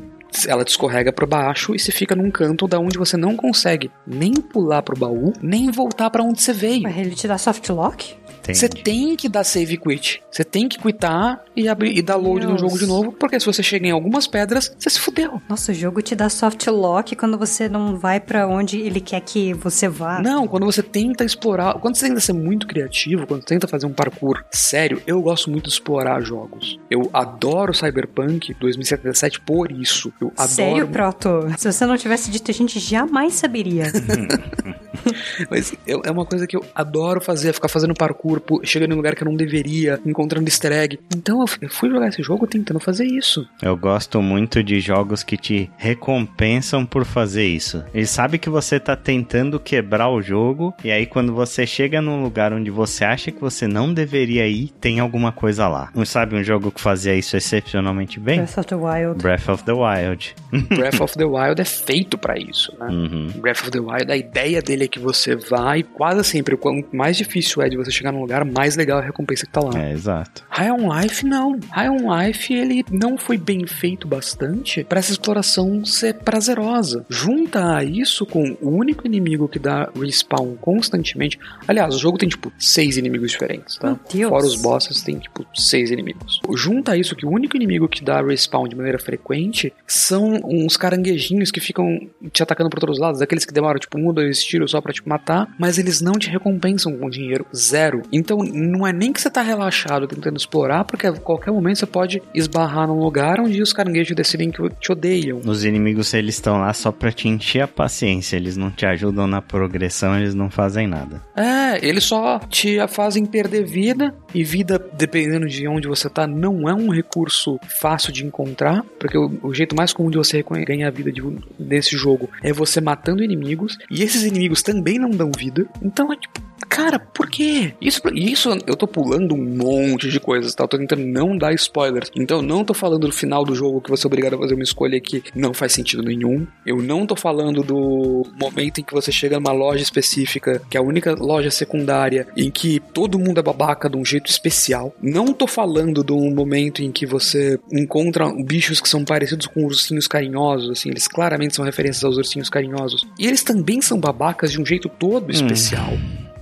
[0.48, 4.34] ela descorrega para baixo e você fica num canto da onde você não consegue nem
[4.34, 6.82] pular pro baú, nem voltar para onde você veio.
[6.82, 8.16] Mas ele te dá soft lock?
[8.44, 8.58] Entendi.
[8.58, 10.22] Você tem que dar save quit.
[10.30, 12.60] Você tem que quitar e abrir e dar load no Deus.
[12.60, 15.40] jogo de novo, porque se você chega em algumas pedras, você se fudeu.
[15.48, 19.20] Nossa, o jogo te dá soft lock quando você não vai pra onde ele quer
[19.20, 20.20] que você vá.
[20.20, 23.86] Não, quando você tenta explorar, quando você tenta ser muito criativo, quando você tenta fazer
[23.86, 26.78] um parkour sério, eu gosto muito de explorar jogos.
[26.90, 30.12] Eu adoro Cyberpunk 2077 por isso.
[30.20, 31.46] Eu adoro Sério, Proto?
[31.56, 33.84] Se você não tivesse dito, a gente jamais saberia.
[35.50, 38.94] Mas eu- é uma coisa que eu adoro fazer, ficar fazendo parkour, pu- chegando em
[38.94, 40.98] um lugar que eu não deveria, encontrando easter egg.
[41.16, 43.46] Então eu fui jogar esse jogo tentando fazer isso.
[43.62, 47.84] Eu gosto muito de jogos que te recompensam por fazer isso.
[47.94, 52.22] Ele sabe que você tá tentando quebrar o jogo, e aí quando você chega num
[52.22, 55.90] lugar onde você acha que você não deveria ir, tem alguma coisa lá.
[55.94, 58.36] Não sabe um jogo que fazia isso excepcionalmente bem?
[58.38, 59.22] Breath of the Wild.
[59.22, 60.34] Breath of the Wild.
[60.74, 62.86] Breath of the Wild é feito pra isso, né?
[62.88, 63.28] Uhum.
[63.40, 66.94] Breath of the Wild, a ideia dele é que você vai, quase sempre, o quanto
[66.94, 69.60] mais difícil é de você chegar num lugar, mais legal é a recompensa que tá
[69.60, 69.78] lá.
[69.78, 70.44] É, exato.
[70.48, 71.58] High on Life não.
[71.70, 77.04] High on Life ele não foi bem feito bastante para essa exploração ser prazerosa.
[77.08, 81.38] Junta isso com o único inimigo que dá respawn constantemente.
[81.66, 83.88] Aliás, o jogo tem tipo seis inimigos diferentes, tá?
[83.88, 84.30] Meu Deus.
[84.30, 86.40] Fora os bosses tem tipo seis inimigos.
[86.54, 91.50] Junta isso que o único inimigo que dá respawn de maneira frequente são uns caranguejinhos
[91.50, 91.98] que ficam
[92.32, 94.80] te atacando por todos os lados, aqueles que demoram tipo um ou dois tiros só
[94.80, 98.02] pra te matar, mas eles não te recompensam com dinheiro zero.
[98.16, 101.86] Então não é nem que você tá relaxado tentando explorar, porque a qualquer momento você
[101.86, 105.40] pode esbarrar num lugar onde os caranguejos decidem que te odeiam.
[105.44, 108.36] Os inimigos, eles estão lá só pra te encher a paciência.
[108.36, 111.22] Eles não te ajudam na progressão, eles não fazem nada.
[111.36, 116.68] É, eles só te fazem perder vida, e vida, dependendo de onde você tá, não
[116.68, 120.90] é um recurso fácil de encontrar, porque o, o jeito mais comum de você ganhar
[120.90, 121.22] vida de,
[121.58, 125.66] desse jogo é você matando inimigos, e esses inimigos também não dão vida.
[125.82, 126.40] Então é tipo,
[126.74, 127.72] cara, por quê?
[127.80, 130.64] Isso, isso eu tô pulando um monte de coisas, tá?
[130.64, 132.10] Eu tô tentando não dar spoilers.
[132.16, 134.54] Então eu não tô falando do final do jogo que você é obrigado a fazer
[134.54, 136.44] uma escolha que não faz sentido nenhum.
[136.66, 140.80] Eu não tô falando do momento em que você chega numa loja específica, que é
[140.80, 144.92] a única loja secundária, em que todo mundo é babaca de um jeito especial.
[145.00, 150.08] Não tô falando do momento em que você encontra bichos que são parecidos com ursinhos
[150.08, 153.06] carinhosos, assim, eles claramente são referências aos ursinhos carinhosos.
[153.16, 155.92] E eles também são babacas de um jeito todo especial.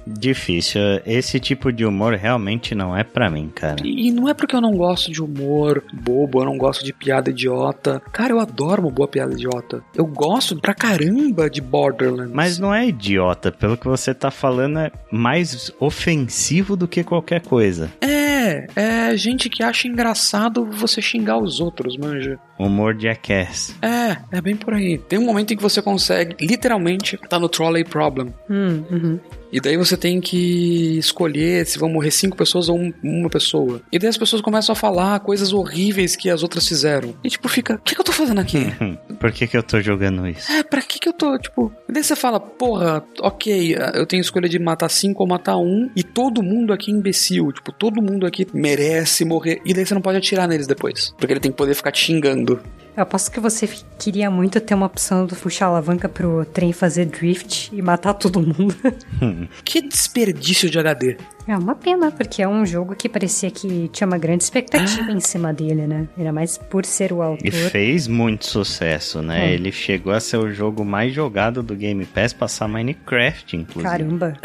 [0.06, 0.80] Difícil.
[1.06, 3.76] Esse tipo de humor realmente não é pra mim, cara.
[3.84, 7.30] E não é porque eu não gosto de humor bobo, eu não gosto de piada
[7.30, 8.02] idiota.
[8.12, 9.82] Cara, eu adoro uma boa piada idiota.
[9.94, 12.32] Eu gosto pra caramba de Borderlands.
[12.32, 17.40] Mas não é idiota, pelo que você tá falando, é mais ofensivo do que qualquer
[17.42, 17.90] coisa.
[18.00, 22.38] É, é gente que acha engraçado você xingar os outros, manja.
[22.58, 23.76] Humor jackass.
[23.82, 24.98] É, é bem por aí.
[24.98, 28.32] Tem um momento em que você consegue, literalmente, tá no trolley problem.
[28.48, 29.20] Hum, uhum.
[29.52, 33.82] E daí você tem que escolher se vão morrer cinco pessoas ou um- uma pessoa.
[33.92, 37.14] E daí as pessoas começam a falar coisas horríveis que as outras fizeram.
[37.22, 38.58] E tipo, fica, o que, que eu tô fazendo aqui?
[38.80, 40.50] Hum, Por que, que eu tô jogando isso?
[40.50, 41.72] É, pra que que eu tô, tipo...
[41.88, 45.90] E daí você fala, porra, ok, eu tenho escolha de matar cinco ou matar um,
[45.94, 49.60] e todo mundo aqui é imbecil, tipo, todo mundo aqui merece morrer.
[49.66, 52.00] E daí você não pode atirar neles depois, porque ele tem que poder ficar te
[52.00, 52.60] xingando.
[52.94, 53.66] Eu aposto que você
[53.98, 58.12] queria muito ter uma opção do puxar a alavanca pro trem fazer drift e matar
[58.14, 58.74] todo mundo.
[59.64, 61.16] Que desperdício de HD.
[61.48, 65.20] É uma pena, porque é um jogo que parecia que tinha uma grande expectativa em
[65.20, 66.07] cima dele, né?
[66.16, 67.52] Ainda mais por ser o E autor.
[67.70, 69.50] fez muito sucesso, né?
[69.50, 69.55] É.
[69.55, 73.83] Ele chegou a ser o jogo mais jogado do Game Pass, passar Minecraft, inclusive.
[73.90, 74.37] Caramba.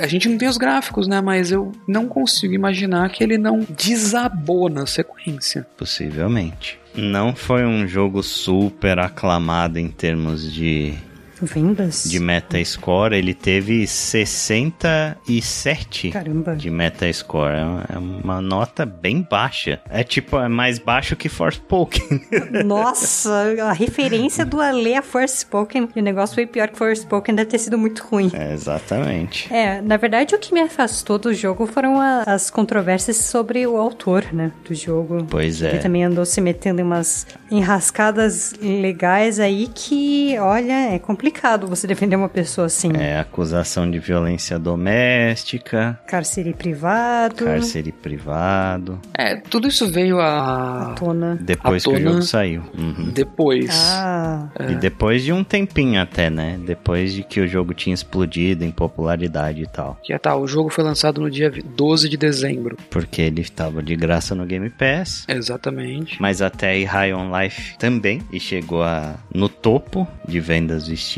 [0.00, 1.20] A gente não tem os gráficos, né?
[1.20, 5.66] Mas eu não consigo imaginar que ele não desabou na sequência.
[5.76, 6.78] Possivelmente.
[6.96, 10.94] Não foi um jogo super aclamado em termos de,
[11.42, 12.04] Vendas?
[12.04, 13.14] de Metascore.
[13.16, 16.54] Ele teve 67 Caramba.
[16.56, 17.54] de Metascore.
[17.54, 19.80] É uma- É uma nota bem baixa.
[19.88, 22.20] É tipo, é mais baixo que Forspoken.
[22.64, 25.88] Nossa, a referência do Ale a Forspoken.
[25.94, 28.30] E o negócio foi pior que Forspoken, deve ter sido muito ruim.
[28.32, 29.52] é, exatamente.
[29.52, 33.76] É, na verdade o que me afastou do jogo foram a- as controvérsias sobre o
[33.76, 35.26] autor, né, do jogo.
[35.30, 35.78] Pois Ele é.
[35.78, 41.23] também andou se metendo em umas enrascadas legais aí que, olha, é complicado
[41.66, 42.90] você defender uma pessoa assim.
[42.96, 49.00] É acusação de violência doméstica, Cárcere privado, cárcere privado.
[49.16, 50.94] É, tudo isso veio a.
[50.98, 51.36] tona.
[51.40, 52.10] Depois À que o tona.
[52.10, 52.62] jogo saiu.
[52.76, 53.10] Uhum.
[53.12, 53.70] Depois.
[53.72, 56.58] Ah, E depois de um tempinho até, né?
[56.64, 59.98] Depois de que o jogo tinha explodido em popularidade e tal.
[60.02, 62.76] Que tá, o jogo foi lançado no dia 12 de dezembro.
[62.90, 65.24] Porque ele estava de graça no Game Pass.
[65.28, 66.20] Exatamente.
[66.20, 68.22] Mas até aí High on Life também.
[68.32, 71.13] E chegou a, no topo de vendas do Steam.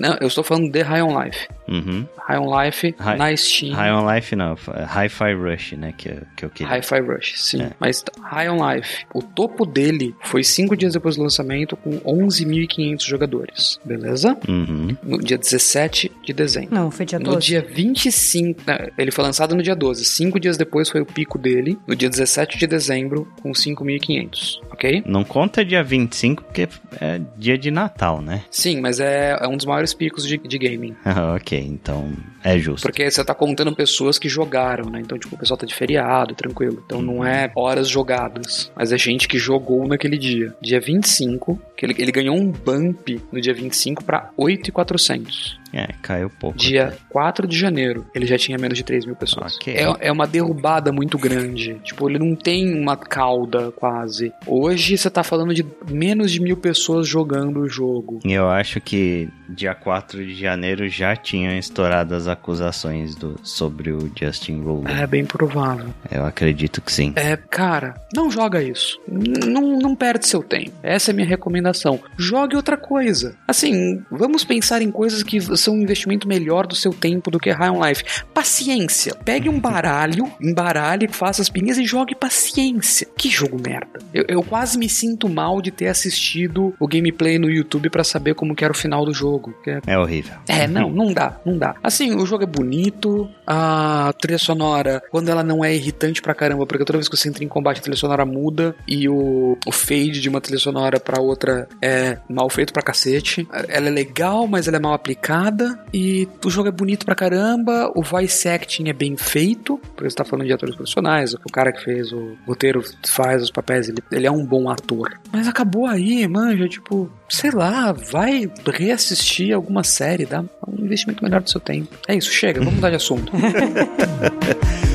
[0.00, 1.48] Não, eu estou falando de High on Life.
[1.68, 2.06] Uhum.
[2.18, 3.74] High on Life Hi- na Steam.
[3.74, 5.92] High on Life não, Hi-Fi Rush, né?
[5.96, 6.72] Que, eu- que eu queria.
[6.76, 7.62] Hi-Fi Rush, sim.
[7.62, 7.70] É.
[7.80, 13.04] Mas High on Life, o topo dele foi cinco dias depois do lançamento com 11.500
[13.06, 14.36] jogadores, beleza?
[14.48, 14.96] Uhum.
[15.02, 16.74] No dia 17 de dezembro.
[16.74, 17.46] não, foi dia No 12.
[17.46, 21.38] dia 25, né, ele foi lançado no dia 12, cinco dias depois foi o pico
[21.38, 25.02] dele, no dia 17 de dezembro com 5.500, ok?
[25.06, 26.68] Não conta dia 25 porque
[27.00, 28.44] é dia de Natal, né?
[28.50, 30.94] Sim, mas é, é um dos maiores picos de, de gaming.
[31.36, 32.12] ok, então
[32.42, 32.82] é justo.
[32.82, 35.00] Porque você tá contando pessoas que jogaram, né?
[35.00, 36.82] Então, tipo, o pessoal tá de feriado, tranquilo.
[36.84, 40.54] Então não é horas jogadas, mas é gente que jogou naquele dia.
[40.60, 45.63] Dia 25, que ele, ele ganhou um bump no dia 25 pra 8,400.
[45.74, 46.56] É, caiu pouco.
[46.56, 46.96] Dia até.
[47.10, 49.56] 4 de janeiro, ele já tinha menos de 3 mil pessoas.
[49.56, 49.74] Ok.
[49.74, 51.74] É, é uma derrubada muito grande.
[51.82, 54.32] Tipo, ele não tem uma cauda quase.
[54.46, 58.20] Hoje você tá falando de menos de mil pessoas jogando o jogo.
[58.24, 63.90] E eu acho que dia 4 de janeiro já tinham estourado as acusações do, sobre
[63.90, 64.92] o Justin Roiland.
[64.92, 65.90] É bem provável.
[66.10, 67.12] Eu acredito que sim.
[67.16, 69.00] É, cara, não joga isso.
[69.08, 70.72] Não, não perde seu tempo.
[70.82, 72.00] Essa é a minha recomendação.
[72.16, 73.36] Jogue outra coisa.
[73.46, 77.50] Assim, vamos pensar em coisas que são um investimento melhor do seu tempo do que
[77.50, 78.04] High on Life.
[78.32, 79.14] Paciência.
[79.24, 83.06] Pegue um baralho, embaralhe, faça as pinhas e jogue paciência.
[83.16, 83.98] Que jogo merda.
[84.12, 88.34] Eu, eu quase me sinto mal de ter assistido o gameplay no YouTube pra saber
[88.34, 89.54] como que era o final do jogo.
[89.66, 90.34] É É horrível.
[90.48, 91.74] é, não, não dá, não dá.
[91.82, 96.66] Assim, o jogo é bonito, a trilha sonora, quando ela não é irritante pra caramba,
[96.66, 99.72] porque toda vez que você entra em combate a trilha sonora muda e o, o
[99.72, 103.46] fade de uma trilha sonora pra outra é mal feito pra cacete.
[103.68, 105.53] Ela é legal, mas ela é mal aplicada
[105.92, 110.16] e o jogo é bonito pra caramba, o voice acting é bem feito, porque você
[110.16, 113.98] tá falando de atores profissionais, o cara que fez o roteiro faz os papéis, ele,
[114.10, 115.18] ele é um bom ator.
[115.32, 121.40] Mas acabou aí, manja, tipo, sei lá, vai reassistir alguma série, dá um investimento melhor
[121.40, 121.96] do seu tempo.
[122.08, 123.32] É isso, chega, vamos mudar de assunto.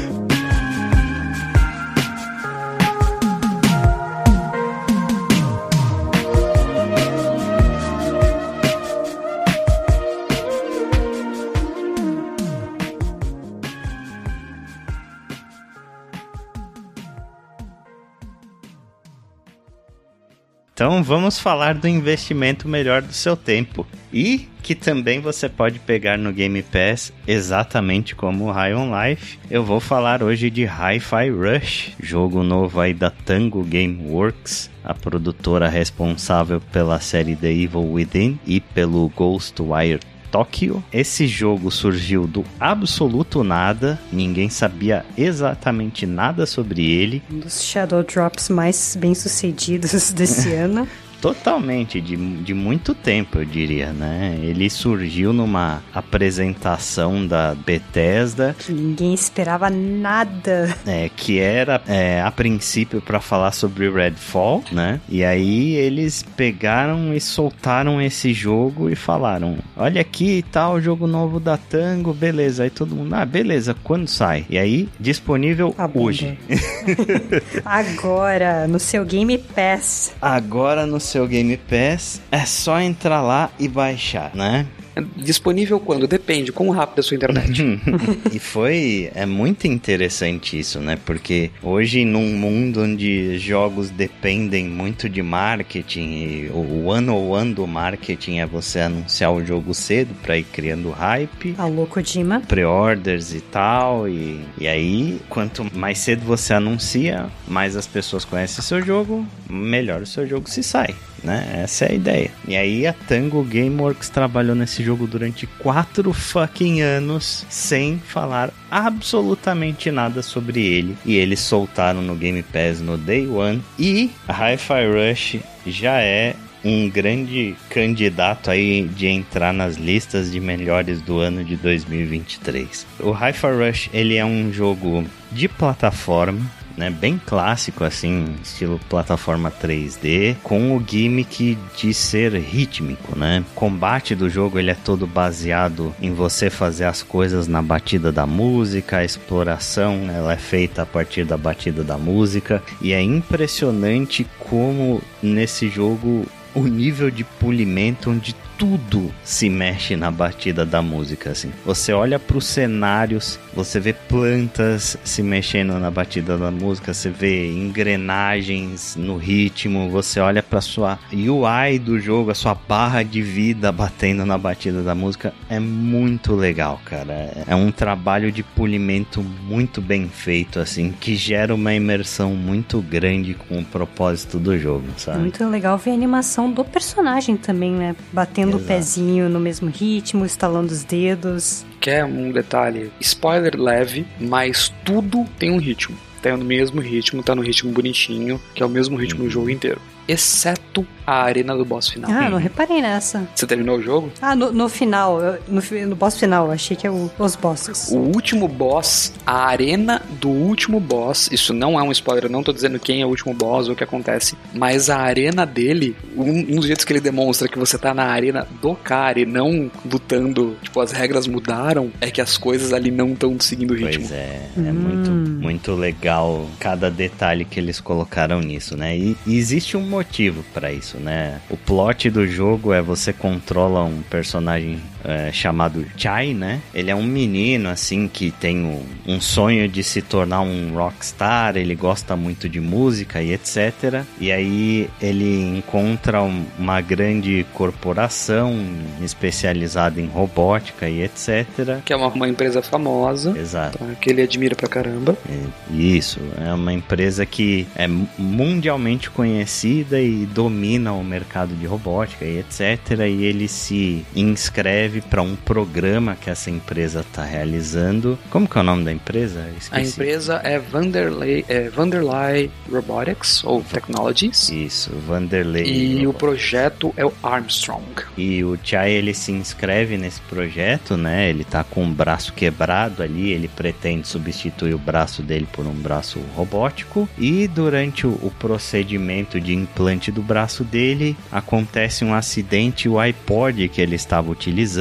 [20.90, 23.86] Então vamos falar do investimento melhor do seu tempo.
[24.12, 29.38] E que também você pode pegar no Game Pass, exatamente como o High on Life.
[29.52, 35.70] Eu vou falar hoje de Hi-Fi Rush, jogo novo aí da Tango Gameworks, a produtora
[35.70, 40.00] responsável pela série The Evil Within e pelo Ghostwire
[40.32, 40.84] Tóquio.
[40.92, 47.22] Esse jogo surgiu do absoluto nada, ninguém sabia exatamente nada sobre ele.
[47.32, 50.88] Um dos Shadow Drops mais bem sucedidos desse ano.
[51.22, 54.38] Totalmente, de, de muito tempo, eu diria, né?
[54.42, 60.76] Ele surgiu numa apresentação da Bethesda, Que ninguém esperava nada.
[60.86, 65.02] é, que era é, a princípio para falar sobre Redfall, né?
[65.10, 71.08] E aí eles pegaram e soltaram esse jogo e falaram: Olha aqui, tá o jogo
[71.08, 72.64] novo da Tango, beleza.
[72.64, 74.46] Aí todo mundo, ah, beleza, quando sai?
[74.50, 76.00] E aí, disponível bunda.
[76.00, 76.38] hoje.
[77.66, 80.14] Agora, no seu Game Pass.
[80.22, 84.68] Agora no seu Game Pass é só entrar lá e baixar, né?
[85.16, 86.08] Disponível quando?
[86.08, 87.64] Depende, como rápido é a sua internet.
[88.32, 90.98] e foi é muito interessante isso, né?
[91.06, 97.54] Porque hoje num mundo onde jogos dependem muito de marketing e o one on one
[97.54, 102.42] do marketing é você anunciar o jogo cedo para ir criando hype, Alô, Kojima.
[102.42, 108.64] pre-orders e tal e, e aí quanto mais cedo você anuncia, mais as pessoas conhecem
[108.64, 110.96] seu jogo, melhor o seu jogo se sai.
[111.30, 111.62] Né?
[111.64, 112.32] Essa é a ideia.
[112.48, 119.92] E aí a Tango Gameworks trabalhou nesse jogo durante quatro fucking anos sem falar absolutamente
[119.92, 120.98] nada sobre ele.
[121.06, 123.62] E eles soltaram no Game Pass no Day One.
[123.78, 131.00] E Hi-Fi Rush já é um grande candidato aí de entrar nas listas de melhores
[131.00, 132.88] do ano de 2023.
[133.02, 139.52] O Hi-Fi Rush ele é um jogo de plataforma né, bem clássico assim, estilo plataforma
[139.52, 143.44] 3D, com o gimmick de ser rítmico, né?
[143.52, 148.14] O combate do jogo ele é todo baseado em você fazer as coisas na batida
[148.14, 153.02] da música, a exploração ela é feita a partir da batida da música e é
[153.02, 160.82] impressionante como nesse jogo o nível de polimento onde tudo se mexe na batida da
[160.82, 161.50] música assim.
[161.66, 167.10] Você olha para os cenários, você vê plantas se mexendo na batida da música, você
[167.10, 173.22] vê engrenagens no ritmo, você olha para sua UI do jogo, a sua barra de
[173.22, 177.32] vida batendo na batida da música, é muito legal, cara.
[177.48, 183.34] É um trabalho de polimento muito bem feito assim, que gera uma imersão muito grande
[183.34, 185.20] com o propósito do jogo, sabe?
[185.20, 187.96] Muito legal ver a animação do personagem também, né?
[188.12, 188.74] Batendo o Exato.
[188.74, 191.66] pezinho no mesmo ritmo, estalando os dedos.
[191.80, 192.92] Quer um detalhe?
[193.00, 195.96] Spoiler leve, mas tudo tem um ritmo.
[196.22, 199.50] tá no mesmo ritmo, tá no ritmo bonitinho, que é o mesmo ritmo do jogo
[199.50, 199.80] inteiro.
[200.14, 202.10] Exceto a arena do boss final.
[202.12, 203.28] Ah, não reparei nessa.
[203.36, 204.12] Você terminou o jogo?
[204.22, 207.90] Ah, no, no final, no, no boss final, eu achei que é o- os bosses.
[207.92, 212.44] O último boss, a arena do último boss, isso não é um spoiler, eu não
[212.44, 215.96] tô dizendo quem é o último boss ou o que acontece, mas a arena dele,
[216.16, 219.26] um, um dos jeitos que ele demonstra que você tá na arena do cara e
[219.26, 223.76] não lutando, tipo, as regras mudaram, é que as coisas ali não estão seguindo o
[223.76, 224.08] ritmo.
[224.08, 228.96] Pois é, é muito, muito legal cada detalhe que eles colocaram nisso, né?
[228.98, 231.42] E, e existe um motivo pra isso, né?
[231.50, 236.62] O plot do jogo é você controla um personagem é, chamado Chai, né?
[236.74, 241.56] Ele é um menino, assim, que tem um, um sonho de se tornar um rockstar,
[241.58, 244.04] ele gosta muito de música e etc.
[244.20, 248.56] E aí ele encontra um- uma grande corporação
[249.02, 251.82] especializada em robótica e etc.
[251.84, 253.78] Que é uma, uma empresa famosa, Exato.
[253.78, 253.86] tá?
[254.02, 255.18] que ele admira pra caramba.
[255.30, 262.26] É, Isso, é uma empresa que é mundialmente conhecida e domina o mercado de robótica
[262.26, 263.00] e etc.
[263.08, 268.18] E ele se inscreve para um programa que essa empresa está realizando.
[268.30, 269.46] Como que é o nome da empresa?
[269.72, 275.66] A empresa é Vanderlei, é Vanderlei Robotics, ou Technologies, Isso, Vanderlei.
[275.66, 277.84] e o projeto é o Armstrong.
[278.18, 281.30] E o Chai ele se inscreve nesse projeto, né?
[281.30, 285.74] Ele tá com o braço quebrado ali, ele pretende substituir o braço dele por um
[285.74, 287.08] braço robótico.
[287.18, 293.00] E durante o, o procedimento de implante do braço dele, acontece um acidente e o
[293.00, 294.79] iPod que ele estava utilizando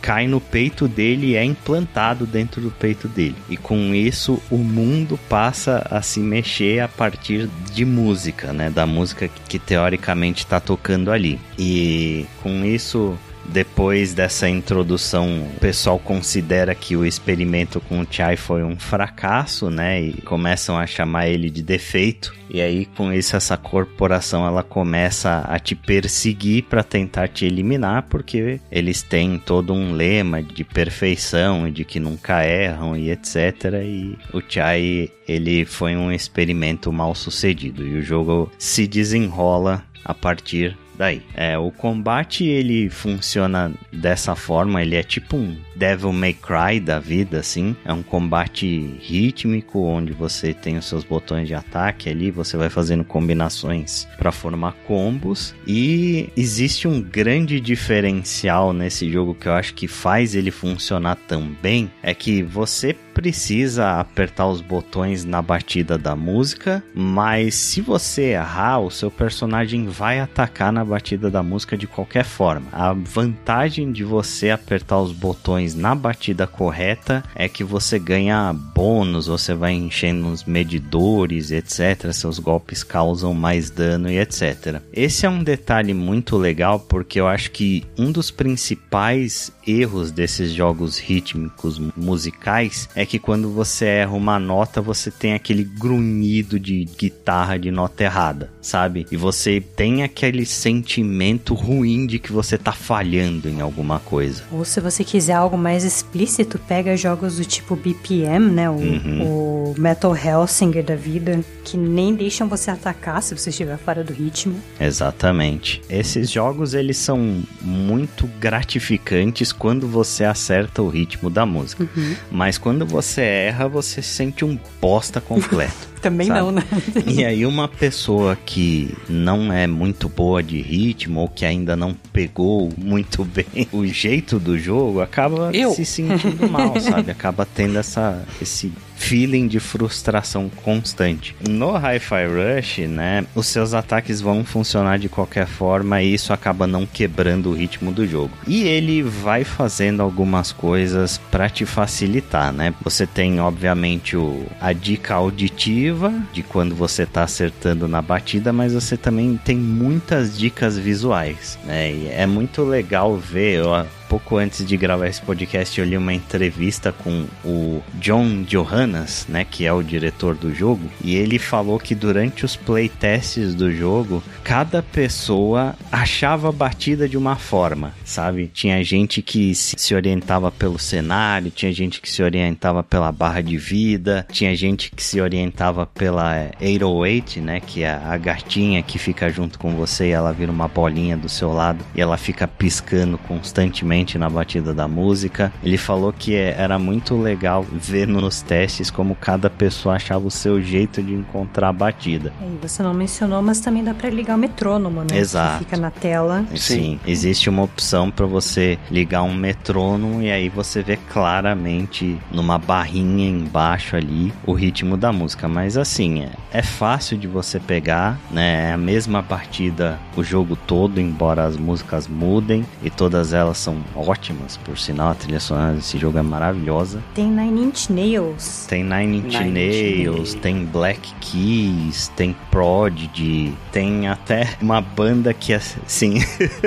[0.00, 3.36] cai no peito dele e é implantado dentro do peito dele.
[3.48, 8.70] E com isso o mundo passa a se mexer a partir de música, né?
[8.70, 11.38] Da música que, que teoricamente está tocando ali.
[11.58, 13.18] E com isso
[13.48, 19.70] depois dessa introdução, o pessoal considera que o experimento com o Chai foi um fracasso,
[19.70, 20.02] né?
[20.02, 22.34] E começam a chamar ele de defeito.
[22.50, 28.04] E aí, com isso, essa corporação ela começa a te perseguir para tentar te eliminar,
[28.04, 33.36] porque eles têm todo um lema de perfeição e de que nunca erram e etc.
[33.82, 40.14] E o Chai ele foi um experimento mal sucedido e o jogo se desenrola a
[40.14, 41.22] partir daí.
[41.34, 46.98] É, o combate ele funciona dessa forma, ele é tipo um Devil May Cry da
[46.98, 47.76] vida, assim.
[47.84, 52.68] É um combate rítmico onde você tem os seus botões de ataque ali, você vai
[52.68, 59.74] fazendo combinações para formar combos e existe um grande diferencial nesse jogo que eu acho
[59.74, 65.98] que faz ele funcionar tão bem, é que você precisa apertar os botões na batida
[65.98, 71.76] da música, mas se você errar, o seu personagem vai atacar na batida da música
[71.76, 72.68] de qualquer forma.
[72.70, 79.26] A vantagem de você apertar os botões na batida correta é que você ganha bônus,
[79.26, 82.12] você vai enchendo os medidores, etc.
[82.12, 84.80] Seus golpes causam mais dano e etc.
[84.92, 90.52] Esse é um detalhe muito legal porque eu acho que um dos principais erros desses
[90.52, 96.84] jogos rítmicos musicais é que quando você erra uma nota, você tem aquele grunhido de
[96.84, 99.06] guitarra de nota errada, sabe?
[99.10, 104.42] E você tem aquele sentimento ruim de que você tá falhando em alguma coisa.
[104.52, 108.68] Ou se você quiser algo mais explícito, pega jogos do tipo BPM, né?
[108.68, 108.76] O,
[109.22, 114.12] o Metal Hellsinger da vida, que nem deixam você atacar se você estiver fora do
[114.12, 114.60] ritmo.
[114.78, 115.80] Exatamente.
[115.88, 121.88] Esses jogos eles são muito gratificantes quando você acerta o ritmo da música.
[122.30, 125.88] Mas quando você erra, você sente um bosta completo.
[126.00, 126.40] Também Sabe?
[126.40, 126.62] não, né?
[127.06, 131.92] E aí uma pessoa que não é muito boa de ritmo ou que ainda não
[132.12, 135.72] pegou muito bem o jeito do jogo, acaba Eu?
[135.72, 137.10] se sentindo mal, sabe?
[137.10, 141.34] Acaba tendo essa esse feeling de frustração constante.
[141.48, 146.66] No Hi-Fi Rush, né, os seus ataques vão funcionar de qualquer forma e isso acaba
[146.66, 148.32] não quebrando o ritmo do jogo.
[148.46, 152.74] E ele vai fazendo algumas coisas para te facilitar, né?
[152.82, 158.74] Você tem obviamente o, a dica auditiva de quando você tá acertando na batida, mas
[158.74, 161.92] você também tem muitas dicas visuais, né?
[161.92, 163.62] E é muito legal ver,
[164.08, 169.44] pouco antes de gravar esse podcast, eu li uma entrevista com o John Johannes, né,
[169.44, 174.22] que é o diretor do jogo, e ele falou que durante os playtests do jogo,
[174.42, 178.50] cada pessoa achava a batida de uma forma, sabe?
[178.52, 183.58] Tinha gente que se orientava pelo cenário, tinha gente que se orientava pela barra de
[183.58, 189.28] vida, tinha gente que se orientava pela 808, né, que é a gatinha que fica
[189.28, 193.18] junto com você e ela vira uma bolinha do seu lado e ela fica piscando
[193.18, 195.52] constantemente na batida da música.
[195.62, 200.30] Ele falou que é, era muito legal ver nos testes como cada pessoa achava o
[200.30, 202.32] seu jeito de encontrar a batida.
[202.40, 205.18] E você não mencionou, mas também dá para ligar o metrônomo, né?
[205.18, 205.58] Exato.
[205.58, 206.44] Que fica na tela.
[206.50, 207.00] Sim, Sim.
[207.06, 213.28] existe uma opção para você ligar um metrônomo e aí você vê claramente numa barrinha
[213.28, 215.48] embaixo ali o ritmo da música.
[215.48, 218.70] Mas assim, é, é fácil de você pegar, né?
[218.70, 223.76] É a mesma partida o jogo todo, embora as músicas mudem e todas elas são
[223.94, 227.02] ótimas, por sinal, a trilha sonora desse jogo é maravilhosa.
[227.14, 228.66] Tem Nine Inch Nails.
[228.68, 235.32] Tem Nine Inch Nine Nails, Inch tem Black Keys, tem Prodigy, tem até uma banda
[235.34, 236.14] que assim,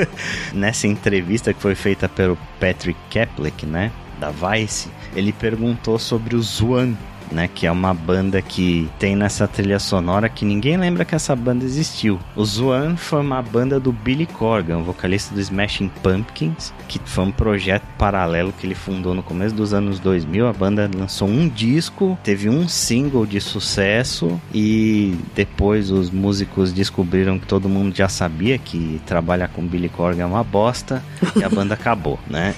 [0.53, 6.41] nessa entrevista que foi feita pelo Patrick Keplik, né, da Vice, ele perguntou sobre o
[6.41, 6.93] Zwan,
[7.31, 7.49] né?
[7.53, 11.65] Que é uma banda que tem nessa trilha sonora que ninguém lembra que essa banda
[11.65, 12.19] existiu.
[12.35, 17.31] O Zwan foi uma banda do Billy Corgan, vocalista do Smashing Pumpkins, que foi um
[17.31, 20.47] projeto paralelo que ele fundou no começo dos anos 2000.
[20.47, 27.39] A banda lançou um disco, teve um single de sucesso e depois os músicos descobriram
[27.39, 31.03] que todo mundo já sabia que trabalhar com Billy Corgan é uma bosta
[31.35, 32.55] e a banda acabou, né?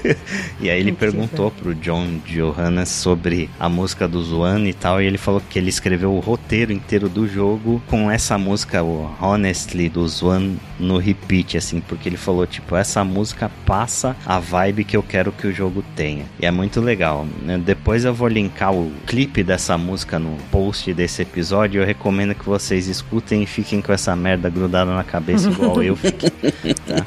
[0.60, 5.06] e aí ele perguntou pro John Johannes sobre a música do Zwan e tal, e
[5.06, 9.88] ele falou que ele escreveu o roteiro inteiro do jogo com essa música, o Honestly,
[9.88, 14.96] do Zwan no repeat, assim, porque ele falou, tipo, essa música passa a vibe que
[14.96, 16.24] eu quero que o jogo tenha.
[16.40, 17.26] E é muito legal.
[17.42, 17.58] Né?
[17.58, 21.80] Depois eu vou linkar o clipe dessa música no post desse episódio.
[21.80, 25.96] Eu recomendo que vocês escutem e fiquem com essa merda grudada na cabeça, igual eu
[25.96, 26.30] fiquei.
[26.86, 27.04] Tá?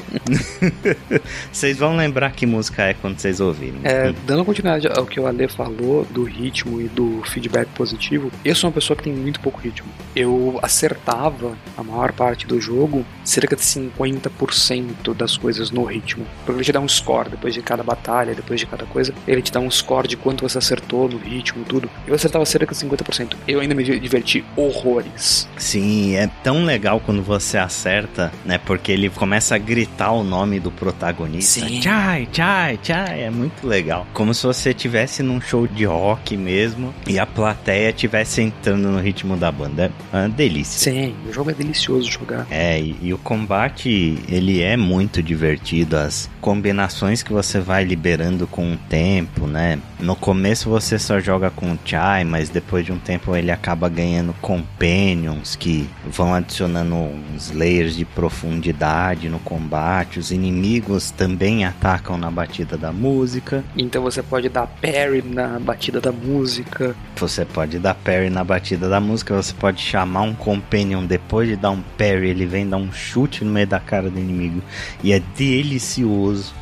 [1.52, 3.80] vocês vão lembrar que música é quando vocês ouvirem.
[3.84, 8.54] É, dando continuidade ao que o Ale falou do ritmo e do feedback positivo, eu
[8.54, 9.88] sou uma pessoa que tem muito pouco ritmo.
[10.14, 16.24] Eu acertava a maior parte do jogo, cerca de 50% das coisas no ritmo.
[16.44, 19.14] Porque ele te dá um score depois de cada batalha, depois de cada coisa.
[19.26, 21.90] Ele te dá um score de quanto você acertou no ritmo, tudo.
[22.06, 23.36] Eu acertava cerca de 50%.
[23.46, 25.48] Eu ainda me diverti horrores.
[25.56, 28.58] Sim, é tão legal quando você acerta, né?
[28.58, 31.66] Porque ele começa a gritar o nome do protagonista.
[31.66, 31.82] Sim.
[31.82, 33.22] Chai, chai, chai.
[33.22, 34.06] É muito legal.
[34.12, 39.00] Como se você estivesse num show de rock mesmo e a plateia estivesse entrando no
[39.00, 39.90] ritmo da banda.
[40.12, 40.92] É uma delícia.
[40.92, 42.46] Sim, o jogo é delicioso de jogar.
[42.50, 45.96] É, e, e o combate, ele é muito divertido.
[45.96, 49.78] As combinações que você vai liberando com o tempo, né?
[50.00, 53.88] No começo você só joga com o Chai, mas depois de um tempo ele acaba
[53.88, 60.18] ganhando companions que vão adicionando uns layers de profundidade no combate.
[60.18, 63.64] Os inimigos também atacam na batida da música.
[63.76, 66.67] Então você pode dar parry na batida da música.
[67.16, 71.56] Você pode dar parry na batida da música, você pode chamar um companion depois de
[71.56, 74.62] dar um parry, ele vem dar um chute no meio da cara do inimigo
[75.02, 76.54] e é delicioso.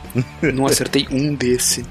[0.55, 1.85] Não acertei um desse.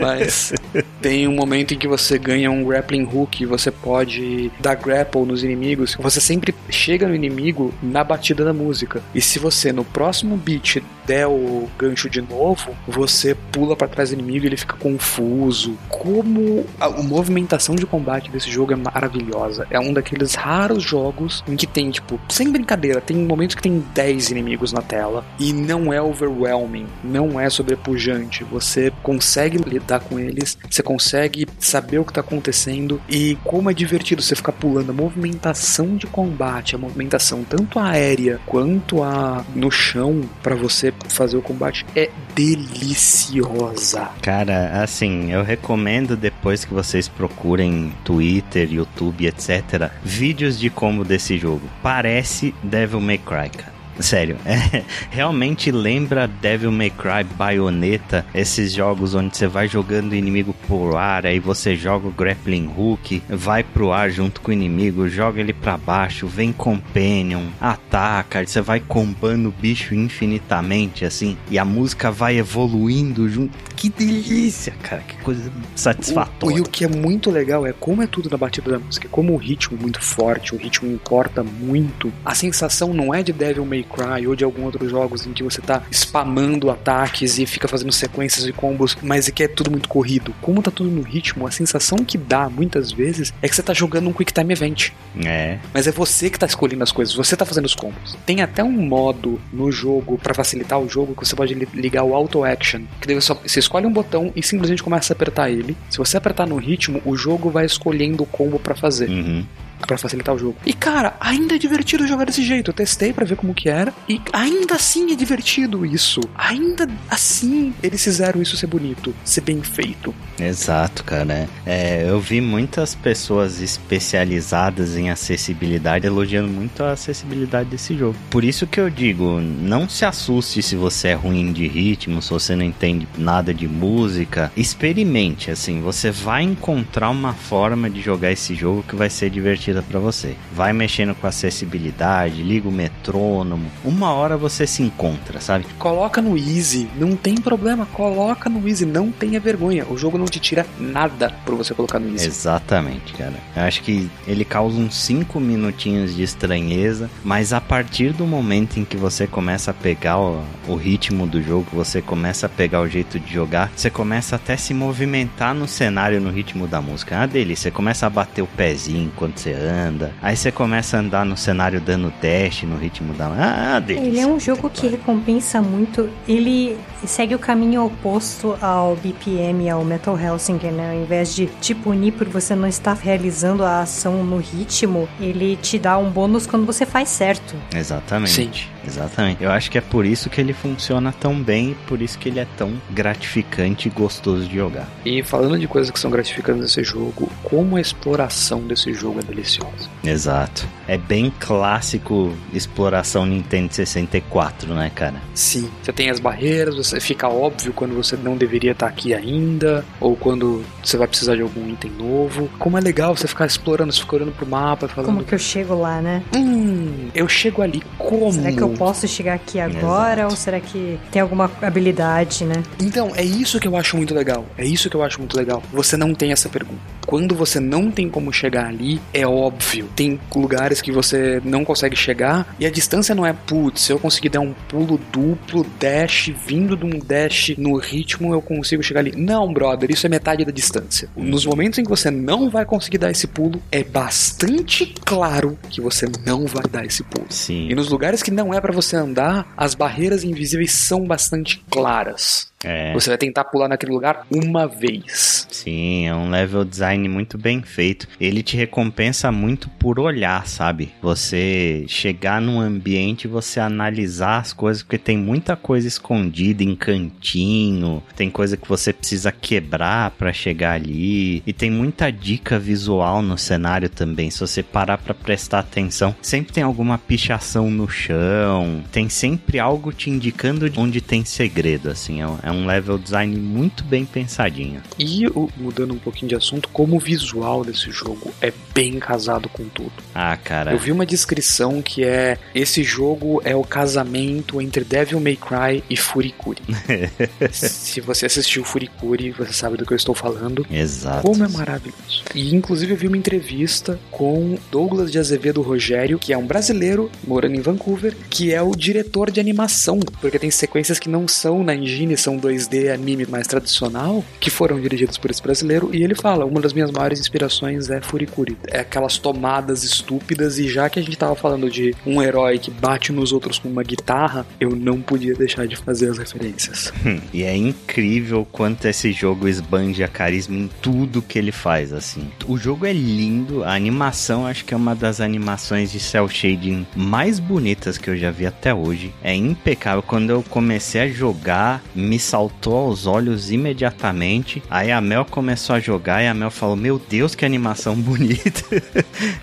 [0.00, 0.52] Mas
[1.00, 5.24] tem um momento em que você ganha um grappling hook e você pode dar grapple
[5.24, 5.96] nos inimigos.
[5.98, 9.02] Você sempre chega no inimigo na batida da música.
[9.14, 14.10] E se você no próximo beat der o gancho de novo, você pula para trás
[14.10, 15.76] do inimigo e ele fica confuso.
[15.88, 19.66] Como a, movimentação de combate desse jogo é maravilhosa.
[19.70, 23.82] É um daqueles raros jogos em que tem, tipo, sem brincadeira, tem momentos que tem
[23.94, 28.44] 10 inimigos na tela e não é overwhelming, não é sobrepujante.
[28.44, 33.74] Você consegue lidar com eles, você consegue saber o que tá acontecendo e como é
[33.74, 39.70] divertido você ficar pulando a movimentação de combate, a movimentação tanto aérea quanto a no
[39.70, 44.10] chão para você fazer o combate é deliciosa.
[44.20, 51.38] Cara, assim, eu recomendo depois que vocês procurem Twitter, YouTube, etc, vídeos de como desse
[51.38, 51.68] jogo.
[51.82, 53.71] Parece Devil May Cry, cara.
[53.98, 60.14] Sério, é, realmente lembra Devil May Cry, Bayonetta, esses jogos onde você vai jogando o
[60.14, 64.54] inimigo por ar, aí você joga o grappling hook, vai pro ar junto com o
[64.54, 71.36] inimigo, joga ele para baixo, vem companion, ataca, você vai combando o bicho infinitamente assim,
[71.50, 73.52] e a música vai evoluindo junto.
[73.76, 76.56] Que delícia, cara, que coisa satisfatória.
[76.56, 79.08] O, e o que é muito legal é como é tudo na batida da música,
[79.08, 82.12] como o ritmo é muito forte, o ritmo importa muito.
[82.24, 85.42] A sensação não é de Devil May Cry ou de algum outros jogos em que
[85.42, 89.70] você tá spamando ataques e fica fazendo sequências de combos, mas é que é tudo
[89.70, 90.34] muito corrido.
[90.40, 93.74] Como tá tudo no ritmo, a sensação que dá muitas vezes é que você tá
[93.74, 94.90] jogando um Quick Time Event.
[95.24, 95.58] É.
[95.72, 98.16] Mas é você que tá escolhendo as coisas, você tá fazendo os combos.
[98.24, 102.14] Tem até um modo no jogo para facilitar o jogo que você pode ligar o
[102.14, 105.76] Auto Action, que daí você, você escolhe um botão e simplesmente começa a apertar ele.
[105.90, 109.08] Se você apertar no ritmo, o jogo vai escolhendo o combo para fazer.
[109.08, 109.44] Uhum.
[109.86, 110.56] Para facilitar o jogo.
[110.64, 112.70] E cara, ainda é divertido jogar desse jeito.
[112.70, 116.20] Eu testei para ver como que era e ainda assim é divertido isso.
[116.34, 120.14] Ainda assim eles fizeram isso ser bonito, ser bem feito.
[120.38, 121.48] Exato, cara.
[121.64, 128.16] É, eu vi muitas pessoas especializadas em acessibilidade elogiando muito a acessibilidade desse jogo.
[128.30, 132.30] Por isso que eu digo, não se assuste se você é ruim de ritmo, se
[132.30, 134.52] você não entende nada de música.
[134.56, 139.30] Experimente, assim, você vai encontrar uma forma de jogar esse jogo que vai ser
[139.72, 140.36] divertida para você.
[140.52, 143.70] Vai mexendo com acessibilidade, liga o metrônomo.
[143.84, 145.64] Uma hora você se encontra, sabe?
[145.78, 149.86] Coloca no easy, não tem problema, coloca no easy, não tenha vergonha.
[149.88, 152.26] O jogo não te tira nada por você colocar no easy.
[152.26, 153.34] Exatamente, cara.
[153.56, 158.78] Eu acho que ele causa uns 5 minutinhos de estranheza, mas a partir do momento
[158.78, 162.80] em que você começa a pegar o, o ritmo do jogo, você começa a pegar
[162.80, 166.80] o jeito de jogar, você começa até a se movimentar no cenário no ritmo da
[166.80, 167.16] música.
[167.16, 167.62] Uma delícia.
[167.62, 170.12] Você começa a bater o pezinho enquanto você anda.
[170.20, 173.26] Aí você começa a andar no cenário dando dash no ritmo da.
[173.26, 174.08] Ah, delícia.
[174.08, 176.08] Ele é um jogo que recompensa muito.
[176.28, 180.90] Ele segue o caminho oposto ao BPM, ao Metal Hellsinger, né?
[180.90, 185.56] Ao invés de te punir por você não estar realizando a ação no ritmo, ele
[185.56, 187.54] te dá um bônus quando você faz certo.
[187.74, 188.32] Exatamente.
[188.32, 188.71] Sim.
[188.86, 189.42] Exatamente.
[189.42, 192.28] Eu acho que é por isso que ele funciona tão bem e por isso que
[192.28, 194.88] ele é tão gratificante e gostoso de jogar.
[195.04, 199.22] E falando de coisas que são gratificantes nesse jogo, como a exploração desse jogo é
[199.22, 199.88] deliciosa.
[200.04, 200.66] Exato.
[200.86, 205.14] É bem clássico exploração Nintendo 64, né, cara?
[205.34, 205.70] Sim.
[205.82, 210.16] Você tem as barreiras, você fica óbvio quando você não deveria estar aqui ainda, ou
[210.16, 212.48] quando você vai precisar de algum item novo.
[212.58, 215.06] Como é legal você ficar explorando, você fica olhando pro mapa, falando.
[215.06, 216.22] Como que eu chego lá, né?
[216.34, 218.32] Hum, eu chego ali como?
[218.32, 220.22] Será que eu posso chegar aqui agora?
[220.22, 220.30] Exato.
[220.30, 222.62] Ou será que tem alguma habilidade, né?
[222.80, 224.44] Então, é isso que eu acho muito legal.
[224.56, 225.62] É isso que eu acho muito legal.
[225.72, 226.80] Você não tem essa pergunta.
[227.06, 229.88] Quando você não tem como chegar ali, é óbvio.
[229.94, 233.98] Tem lugares que você não consegue chegar e a distância não é, putz, se eu
[233.98, 239.00] conseguir dar um pulo duplo, dash, vindo de um dash no ritmo, eu consigo chegar
[239.00, 239.12] ali.
[239.16, 241.08] Não, brother, isso é metade da distância.
[241.16, 245.80] Nos momentos em que você não vai conseguir dar esse pulo, é bastante claro que
[245.80, 247.26] você não vai dar esse pulo.
[247.28, 247.68] Sim.
[247.68, 252.51] E nos lugares que não é pra você andar, as barreiras invisíveis são bastante claras.
[252.64, 252.92] É.
[252.92, 255.46] Você vai tentar pular naquele lugar uma vez.
[255.50, 258.06] Sim, é um level design muito bem feito.
[258.20, 260.92] Ele te recompensa muito por olhar, sabe?
[261.02, 266.74] Você chegar num ambiente e você analisar as coisas, porque tem muita coisa escondida em
[266.76, 273.22] cantinho, tem coisa que você precisa quebrar para chegar ali, e tem muita dica visual
[273.22, 274.30] no cenário também.
[274.30, 279.92] Se você parar para prestar atenção, sempre tem alguma pichação no chão, tem sempre algo
[279.92, 282.20] te indicando onde tem segredo, assim.
[282.20, 284.82] É um- É um level design muito bem pensadinho.
[284.98, 285.24] E
[285.56, 289.92] mudando um pouquinho de assunto, como o visual desse jogo é bem casado com tudo.
[290.14, 290.72] Ah, cara.
[290.72, 295.82] Eu vi uma descrição que é esse jogo é o casamento entre Devil May Cry
[295.88, 296.62] e Furikuri.
[297.50, 300.66] Se você assistiu Furikuri, você sabe do que eu estou falando.
[300.70, 301.22] Exato.
[301.22, 302.24] Como é maravilhoso.
[302.34, 307.10] E inclusive eu vi uma entrevista com Douglas de Azevedo Rogério, que é um brasileiro
[307.26, 311.62] morando em Vancouver, que é o diretor de animação, porque tem sequências que não são
[311.62, 316.14] na engine, são 2D anime mais tradicional, que foram dirigidos por esse brasileiro, e ele
[316.14, 318.58] fala, uma das minhas maiores inspirações é Furikuri.
[318.68, 322.70] É aquelas tomadas estúpidas e já que a gente tava falando de um herói que
[322.70, 326.92] bate nos outros com uma guitarra, eu não podia deixar de fazer as referências.
[327.32, 332.30] E é incrível quanto esse jogo esbanja carisma em tudo que ele faz, assim.
[332.46, 336.86] O jogo é lindo, a animação acho que é uma das animações de cel shading
[336.96, 339.14] mais bonitas que eu já vi até hoje.
[339.22, 340.02] É impecável.
[340.02, 344.62] Quando eu comecei a jogar, me saltou aos olhos imediatamente.
[344.70, 348.62] Aí a Mel começou a jogar e a Mel falou: Meu Deus, que animação bonita.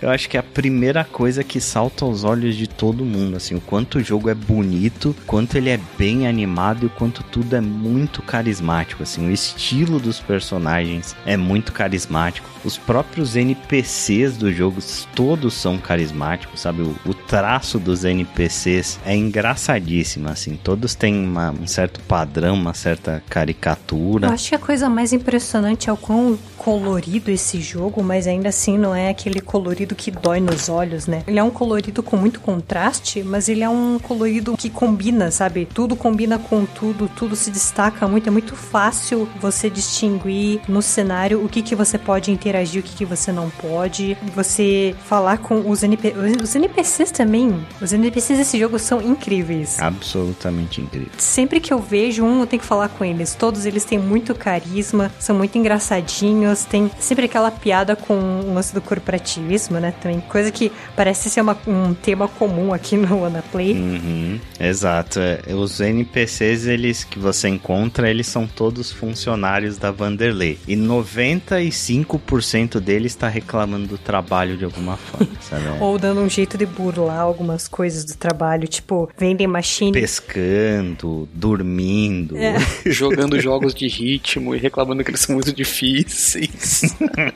[0.02, 3.54] eu acho que é a primeira coisa que salta aos olhos de todo mundo, assim,
[3.54, 7.56] o quanto o jogo é bonito, quanto ele é bem animado e o quanto tudo
[7.56, 12.50] é muito carismático, assim, o estilo dos personagens é muito carismático.
[12.66, 14.80] Os próprios NPCs do jogo
[15.16, 16.82] todos são carismáticos, sabe?
[16.82, 22.74] O, o traço dos NPCs é engraçadíssimo, assim, todos têm uma- um certo padrão, uma
[22.80, 24.30] certa Eu caricatura.
[24.32, 28.78] acho que a coisa mais impressionante é o quão colorido esse jogo, mas ainda assim
[28.78, 31.24] não é aquele colorido que dói nos olhos, né?
[31.26, 35.66] Ele é um colorido com muito contraste, mas ele é um colorido que combina, sabe?
[35.66, 41.44] Tudo combina com tudo, tudo se destaca muito, é muito fácil você distinguir no cenário
[41.44, 44.18] o que que você pode interagir, o que que você não pode.
[44.36, 49.80] Você falar com os NPCs, os NPCs também, os NPCs desse jogo são incríveis.
[49.80, 51.10] Absolutamente incrível.
[51.18, 53.34] Sempre que eu vejo um, eu tenho que falar com eles.
[53.34, 56.49] Todos eles têm muito carisma, são muito engraçadinhos.
[56.50, 59.94] Quadrinhos tem sempre aquela piada com o lance do corporativismo, né?
[60.02, 63.74] Também coisa que parece ser uma, um tema comum aqui no Anaplay.
[63.74, 65.20] Uhum, exato.
[65.20, 70.58] É, os NPCs eles que você encontra, eles são todos funcionários da Vanderlei.
[70.68, 75.66] E 95% deles está reclamando do trabalho de alguma forma, sabe?
[75.80, 79.92] Ou dando um jeito de burlar algumas coisas do trabalho, tipo, vendem machine.
[79.92, 82.38] Pescando, dormindo.
[82.38, 82.56] É.
[82.86, 86.39] Jogando jogos de ritmo e reclamando que eles são muito difíceis.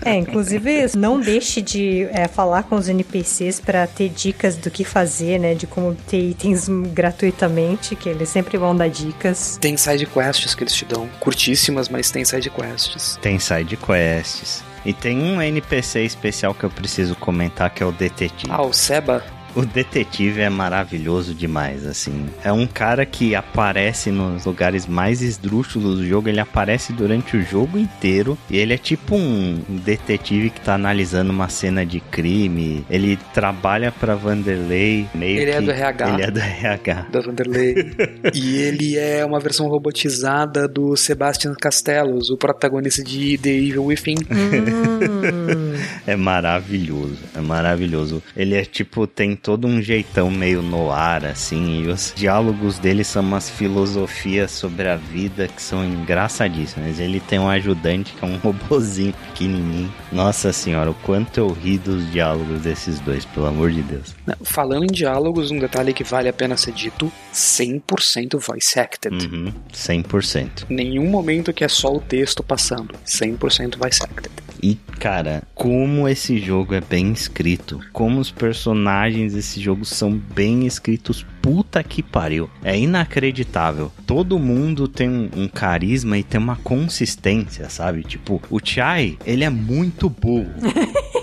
[0.05, 4.83] É, inclusive, não deixe de é, falar com os NPCs para ter dicas do que
[4.83, 5.53] fazer, né?
[5.53, 9.57] De como ter itens gratuitamente, que eles sempre vão dar dicas.
[9.59, 13.17] Tem side quests que eles te dão, curtíssimas, mas tem side quests.
[13.21, 14.63] Tem side quests.
[14.85, 18.51] E tem um NPC especial que eu preciso comentar que é o detetive.
[18.51, 19.23] Ah, o Seba?
[19.55, 22.27] O detetive é maravilhoso demais, assim.
[22.43, 27.43] É um cara que aparece nos lugares mais esdrúxulos do jogo, ele aparece durante o
[27.43, 32.85] jogo inteiro e ele é tipo um detetive que tá analisando uma cena de crime.
[32.89, 35.57] Ele trabalha pra Vanderlei, meio ele que...
[35.57, 36.09] é do RH.
[36.09, 37.07] Ele é do RH.
[37.11, 37.75] Da Vanderlei.
[38.33, 44.17] e ele é uma versão robotizada do Sebastian Castellos, o protagonista de The Evil Within.
[46.05, 48.21] É maravilhoso, é maravilhoso.
[48.35, 53.03] Ele é tipo, tem todo um jeitão meio no ar, assim, e os diálogos dele
[53.03, 56.97] são umas filosofias sobre a vida que são engraçadíssimas.
[56.97, 59.93] Ele tem um ajudante que é um robozinho pequenininho.
[60.11, 64.15] Nossa senhora, o quanto eu ri dos diálogos desses dois, pelo amor de Deus.
[64.43, 69.13] Falando em diálogos, um detalhe que vale a pena ser dito, 100% voice acted.
[69.13, 70.65] Uhum, 100%.
[70.69, 74.42] Nenhum momento que é só o texto passando, 100% voice acted.
[74.63, 80.65] E, cara, como esse jogo é bem escrito, como os personagens desse jogo são bem
[80.65, 82.49] escritos, puta que pariu.
[82.63, 83.91] É inacreditável.
[84.07, 88.03] Todo mundo tem um, um carisma e tem uma consistência, sabe?
[88.03, 90.53] Tipo, o Chai, ele é muito burro.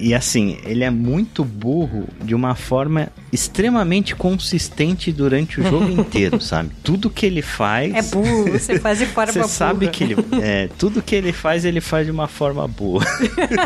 [0.00, 6.40] E assim, ele é muito burro de uma forma extremamente consistente durante o jogo inteiro,
[6.40, 6.70] sabe?
[6.82, 7.94] Tudo que ele faz.
[7.94, 9.48] É burro, você faz de forma Você burra.
[9.50, 10.16] sabe que ele.
[10.42, 13.02] É, tudo que ele faz, ele faz de uma forma boa.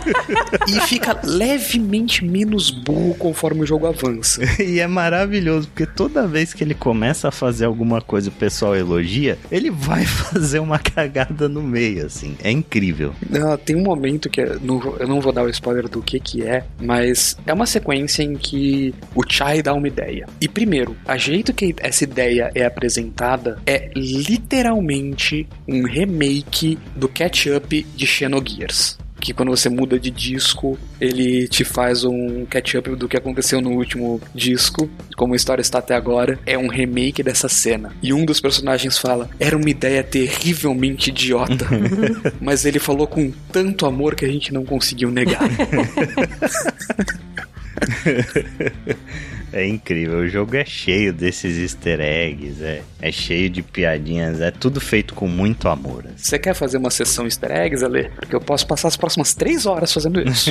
[0.68, 4.42] e fica levemente menos burro conforme o jogo avança.
[4.62, 8.74] e é maravilhoso, porque toda vez que ele começa a fazer alguma coisa o pessoal
[8.76, 12.36] elogia, ele vai fazer uma cagada no meio, assim.
[12.42, 13.14] É incrível.
[13.28, 16.18] Não, tem um momento que eu não, eu não vou dar o spoiler do que
[16.18, 20.26] que é, mas é uma sequência em que o Chai dá uma ideia.
[20.40, 27.86] E primeiro, a jeito que essa ideia é apresentada é literalmente um remake do catch-up
[27.94, 33.16] de Xenogears que quando você muda de disco, ele te faz um catch-up do que
[33.16, 37.94] aconteceu no último disco, como a história está até agora, é um remake dessa cena.
[38.02, 41.68] E um dos personagens fala: "Era uma ideia terrivelmente idiota,
[42.42, 45.42] mas ele falou com tanto amor que a gente não conseguiu negar."
[49.52, 54.50] É incrível, o jogo é cheio desses easter eggs, é, é cheio de piadinhas, é
[54.50, 56.04] tudo feito com muito amor.
[56.06, 56.14] assim.
[56.16, 58.08] Você quer fazer uma sessão easter eggs, Ale?
[58.16, 60.50] Porque eu posso passar as próximas três horas fazendo isso.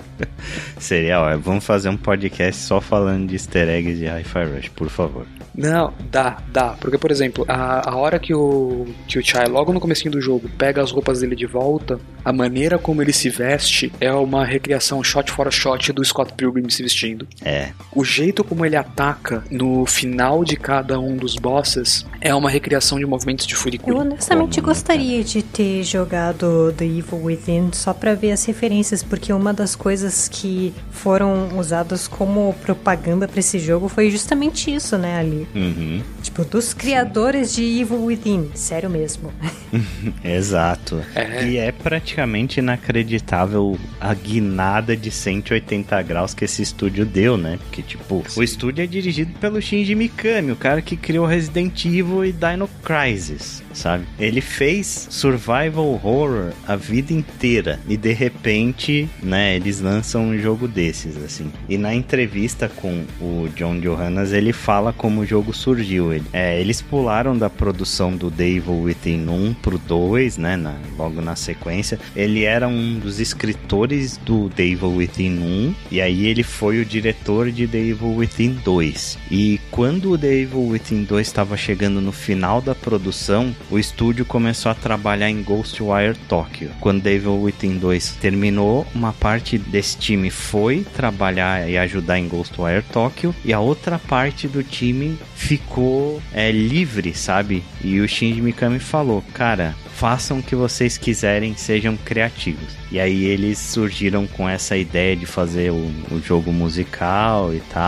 [0.78, 4.88] Seria, ó, vamos fazer um podcast só falando de easter eggs de Hi-Fi Rush, por
[4.88, 5.26] favor.
[5.54, 6.68] Não, dá, dá.
[6.80, 10.20] Porque, por exemplo, a, a hora que o, que o Chai, logo no comecinho do
[10.20, 14.44] jogo, pega as roupas dele de volta, a maneira como ele se veste é uma
[14.44, 17.26] recriação shot for shot do Scott Pilgrim se vestindo.
[17.42, 22.50] É, O jeito como ele ataca no final de cada um dos bosses é uma
[22.50, 23.96] recriação de movimentos de Eu Furikuri.
[23.96, 29.02] honestamente Como, né, gostaria de ter jogado The Evil Within só pra ver as referências,
[29.02, 34.98] porque uma das coisas que foram usadas como propaganda pra esse jogo foi justamente isso,
[34.98, 35.46] né, ali.
[35.54, 39.32] uhum, Tipo, dos criadores de Evil Within, sério mesmo.
[40.24, 41.02] exato.
[41.14, 41.44] É.
[41.46, 47.58] E é praticamente inacreditável a guinada de 180 graus que esse estúdio deu, né?
[47.62, 47.99] Porque, tipo,
[48.36, 52.68] o estúdio é dirigido pelo Shinji Mikami, o cara que criou Resident Evil e Dino
[52.82, 54.04] Crisis, sabe?
[54.18, 60.66] Ele fez survival horror a vida inteira e de repente, né, eles lançam um jogo
[60.66, 61.50] desses, assim.
[61.68, 66.12] E na entrevista com o John Johannes, ele fala como o jogo surgiu.
[66.12, 70.76] Ele, é, eles pularam da produção do The Evil Within 1 pro 2, né, na-
[70.98, 71.98] logo na sequência.
[72.16, 76.84] Ele era um dos escritores do The Evil Within 1 e aí ele foi o
[76.84, 79.18] diretor de The Evil Within 2.
[79.30, 84.24] E quando o The Evil Within 2 estava chegando no final da produção, o estúdio
[84.24, 86.70] começou a trabalhar em Ghostwire Tokyo.
[86.80, 92.28] Quando The Evil Within 2 terminou, uma parte desse time foi trabalhar e ajudar em
[92.28, 97.62] Ghostwire Tokyo e a outra parte do time ficou é, livre, sabe?
[97.82, 102.74] E o Shinji Mikami falou, cara, façam o que vocês quiserem, sejam criativos.
[102.90, 107.79] E aí eles surgiram com essa ideia de fazer o, o, jogo musical e tal.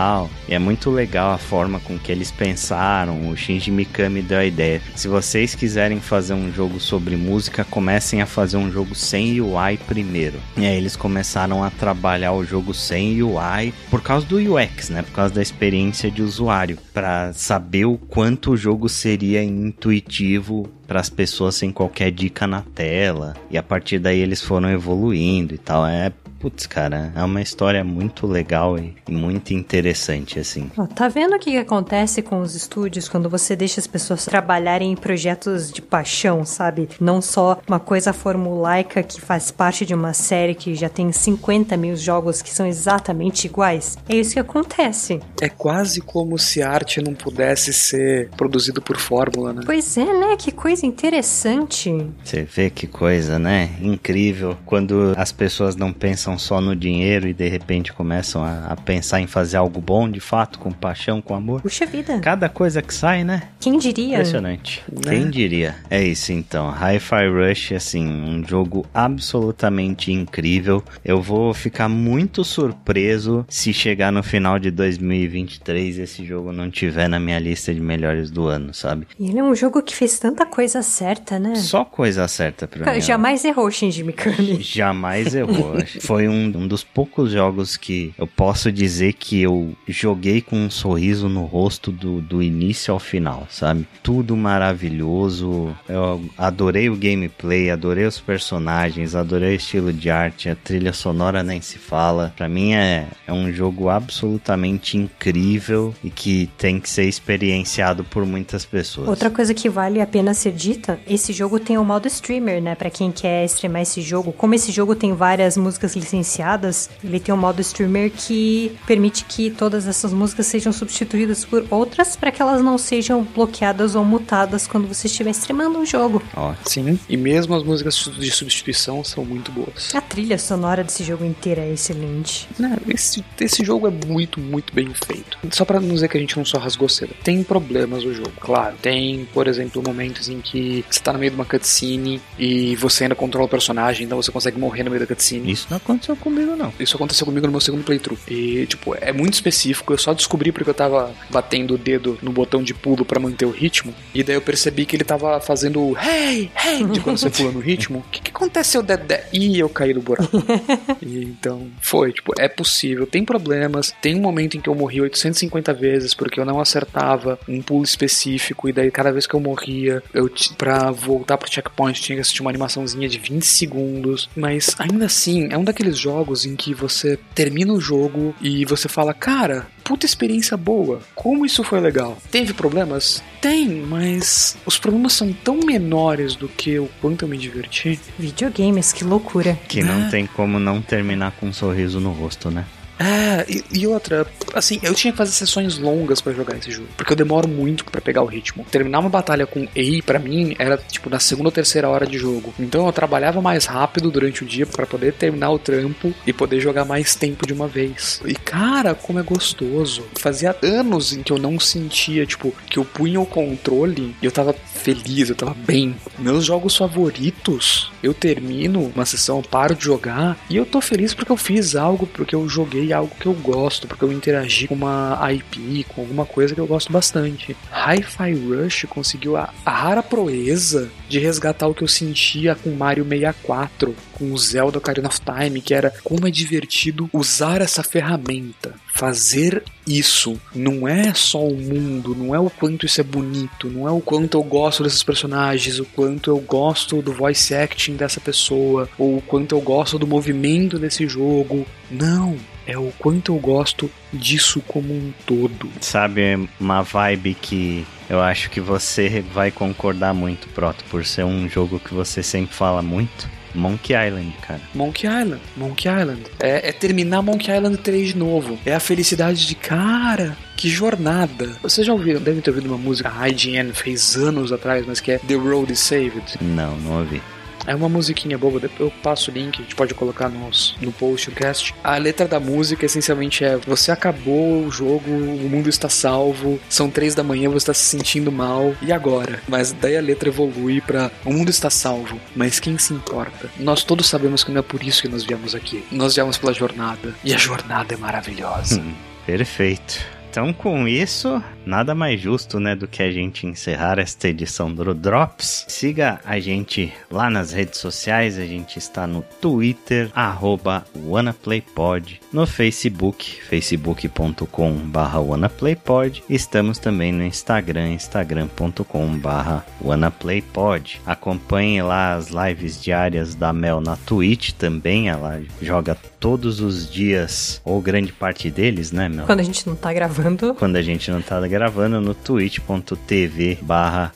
[0.47, 3.29] E é muito legal a forma com que eles pensaram.
[3.29, 4.81] O Shinji Mikami deu a ideia.
[4.95, 9.77] Se vocês quiserem fazer um jogo sobre música, comecem a fazer um jogo sem UI
[9.85, 10.39] primeiro.
[10.57, 15.03] E aí eles começaram a trabalhar o jogo sem UI por causa do UX, né?
[15.03, 20.99] Por causa da experiência de usuário, para saber o quanto o jogo seria intuitivo para
[20.99, 23.33] as pessoas sem qualquer dica na tela.
[23.49, 25.85] E a partir daí eles foram evoluindo e tal.
[25.85, 26.11] É
[26.43, 30.69] putz, cara, é uma história muito legal e, muito interessante, assim.
[30.93, 34.95] tá vendo o que acontece com os estúdios quando você deixa as pessoas trabalharem em
[34.97, 36.89] projetos de paixão, sabe?
[36.99, 41.77] Não só uma coisa formulaica que faz parte de uma série que já tem 50
[41.77, 43.97] mil jogos que são exatamente iguais.
[44.09, 45.21] É isso que acontece.
[45.41, 49.61] É quase como se a arte não pudesse ser produzido por fórmula, né?
[49.65, 50.35] Pois é, né?
[50.37, 51.89] Que coisa interessante.
[52.21, 53.69] Você vê que coisa, né?
[53.81, 54.57] Incrível.
[54.65, 58.75] Quando as pessoas não pensam pensam só no dinheiro e de repente começam a, a,
[58.75, 61.61] pensar em fazer algo bom de fato, com paixão, com amor.
[61.61, 62.19] Puxa vida.
[62.19, 63.43] Cada coisa que sai, né?
[63.59, 64.15] Quem diria?
[64.15, 64.83] Impressionante.
[64.91, 65.11] Né?
[65.11, 65.75] Quem diria?
[65.89, 66.69] É isso então.
[66.69, 70.83] Hi-Fi Rush, assim, um jogo absolutamente incrível.
[71.03, 77.07] Eu vou ficar muito surpreso se chegar no final de 2023 esse jogo não tiver
[77.07, 79.07] na minha lista de melhores do ano, sabe?
[79.19, 81.55] E ele é um jogo que fez tanta coisa certa, né?
[81.55, 83.01] Só coisa certa pra mim.
[83.01, 84.61] Jamais errou, Shinji Mikami.
[84.61, 85.73] Jamais errou.
[86.01, 90.55] Foi foi um, um dos poucos jogos que eu posso dizer que eu joguei com
[90.57, 93.85] um sorriso no rosto do, do início ao final, sabe?
[94.01, 95.75] Tudo maravilhoso.
[95.87, 101.43] Eu adorei o gameplay, adorei os personagens, adorei o estilo de arte, a trilha sonora
[101.43, 102.33] nem se fala.
[102.37, 108.25] Para mim é, é um jogo absolutamente incrível e que tem que ser experienciado por
[108.25, 109.09] muitas pessoas.
[109.09, 112.75] Outra coisa que vale a pena ser dita, esse jogo tem o modo streamer, né?
[112.75, 114.31] Para quem quer streamar esse jogo.
[114.31, 119.25] Como esse jogo tem várias músicas licenciadas licenciadas, ele tem um modo streamer que permite
[119.25, 124.05] que todas essas músicas sejam substituídas por outras para que elas não sejam bloqueadas ou
[124.05, 126.21] mutadas quando você estiver streamando um jogo.
[126.35, 126.99] Ó, sim.
[127.09, 129.93] E mesmo as músicas de substituição são muito boas.
[129.95, 132.47] A trilha sonora desse jogo inteiro é excelente.
[132.87, 135.37] esse, esse jogo é muito, muito bem feito.
[135.51, 137.13] Só para não dizer que a gente não só rasgou cedo.
[137.23, 138.75] Tem problemas o jogo, claro.
[138.81, 143.05] Tem, por exemplo, momentos em que você tá no meio de uma cutscene e você
[143.05, 145.51] ainda controla o personagem, então você consegue morrer no meio da cutscene.
[145.51, 146.73] Isso não acontece aconteceu comigo, não.
[146.79, 148.19] Isso aconteceu comigo no meu segundo playthrough.
[148.27, 149.93] E, tipo, é muito específico.
[149.93, 153.45] Eu só descobri porque eu tava batendo o dedo no botão de pulo para manter
[153.45, 153.93] o ritmo.
[154.13, 157.59] E daí eu percebi que ele tava fazendo hey, hey, de quando você pula no
[157.59, 157.99] ritmo.
[157.99, 159.27] O que, que aconteceu, Dedé?
[159.31, 160.29] E eu caí no buraco.
[161.01, 162.11] e, então, foi.
[162.11, 163.05] Tipo, é possível.
[163.05, 163.93] Tem problemas.
[164.01, 167.83] Tem um momento em que eu morri 850 vezes porque eu não acertava um pulo
[167.83, 168.67] específico.
[168.67, 172.41] E daí, cada vez que eu morria, eu pra voltar pro checkpoint tinha que assistir
[172.41, 174.29] uma animaçãozinha de 20 segundos.
[174.35, 178.63] Mas ainda assim, é um daqueles aqueles jogos em que você termina o jogo e
[178.63, 181.01] você fala, cara, puta experiência boa.
[181.13, 182.17] Como isso foi legal?
[182.31, 183.21] Teve problemas?
[183.41, 187.99] Tem, mas os problemas são tão menores do que o quanto eu me diverti.
[188.17, 189.59] Videogames, que loucura.
[189.67, 190.09] Que não é.
[190.09, 192.65] tem como não terminar com um sorriso no rosto, né?
[192.99, 196.87] É, e, e, outra, assim, eu tinha que fazer sessões longas para jogar esse jogo,
[196.95, 198.65] porque eu demoro muito para pegar o ritmo.
[198.69, 202.17] Terminar uma batalha com EI para mim era tipo na segunda ou terceira hora de
[202.17, 202.53] jogo.
[202.59, 206.59] Então eu trabalhava mais rápido durante o dia para poder terminar o trampo e poder
[206.59, 208.21] jogar mais tempo de uma vez.
[208.25, 210.03] E cara, como é gostoso.
[210.15, 214.31] Fazia anos em que eu não sentia, tipo, que eu punha o controle e eu
[214.31, 215.95] tava feliz, eu tava bem.
[216.19, 221.31] Meus jogos favoritos, eu termino uma sessão, paro de jogar e eu tô feliz porque
[221.31, 225.17] eu fiz algo, porque eu joguei algo que eu gosto, porque eu interagi com uma
[225.31, 227.55] IP, com alguma coisa que eu gosto bastante.
[227.71, 233.05] Hi-Fi Rush conseguiu a, a rara proeza de resgatar o que eu sentia com Mario
[233.07, 238.73] 64, com o Zelda Ocarina of Time, que era como é divertido usar essa ferramenta.
[238.87, 243.87] Fazer isso não é só o mundo, não é o quanto isso é bonito, não
[243.87, 248.19] é o quanto eu gosto desses personagens, o quanto eu gosto do voice acting dessa
[248.19, 251.65] pessoa, ou o quanto eu gosto do movimento desse jogo.
[251.91, 255.69] Não, é o quanto eu gosto disso como um todo.
[255.81, 261.47] Sabe, uma vibe que eu acho que você vai concordar muito, Proto, por ser um
[261.49, 263.29] jogo que você sempre fala muito.
[263.55, 264.61] Monkey Island, cara.
[264.73, 266.23] Monkey Island, Monkey Island.
[266.39, 268.57] É, é, terminar Monkey Island 3 de novo.
[268.65, 271.55] É a felicidade de, cara, que jornada.
[271.61, 275.11] Vocês já ouviram, devem ter ouvido uma música a IGN fez anos atrás, mas que
[275.11, 276.37] é The Road is Saved.
[276.41, 277.21] Não, não ouvi.
[277.65, 281.29] É uma musiquinha boba, eu passo o link, a gente pode colocar nos, no post
[281.29, 281.73] do cast.
[281.83, 286.89] A letra da música essencialmente é: Você acabou o jogo, o mundo está salvo, são
[286.89, 289.41] três da manhã, você está se sentindo mal, e agora?
[289.47, 293.49] Mas daí a letra evolui pra: O mundo está salvo, mas quem se importa?
[293.57, 295.83] Nós todos sabemos que não é por isso que nós viemos aqui.
[295.91, 298.79] Nós viemos pela jornada, e a jornada é maravilhosa.
[298.79, 298.93] Hum,
[299.25, 299.99] perfeito.
[300.29, 304.93] Então, com isso, nada mais justo, né, do que a gente encerrar esta edição do
[304.93, 305.65] Drops.
[305.67, 312.45] Siga a gente lá nas redes sociais, a gente está no Twitter, arroba WannaPlayPod, no
[312.45, 316.23] Facebook, facebook.com barra WannaPlayPod.
[316.29, 321.01] Estamos também no Instagram, instagram.com barra WannaPlayPod.
[321.05, 327.61] Acompanhe lá as lives diárias da Mel na Twitch também, ela joga todos os dias,
[327.65, 329.25] ou grande parte deles, né, Mel?
[329.25, 330.53] Quando a gente não tá gravando gravando.
[330.53, 334.11] Quando a gente não tá gravando no twitch.tv barra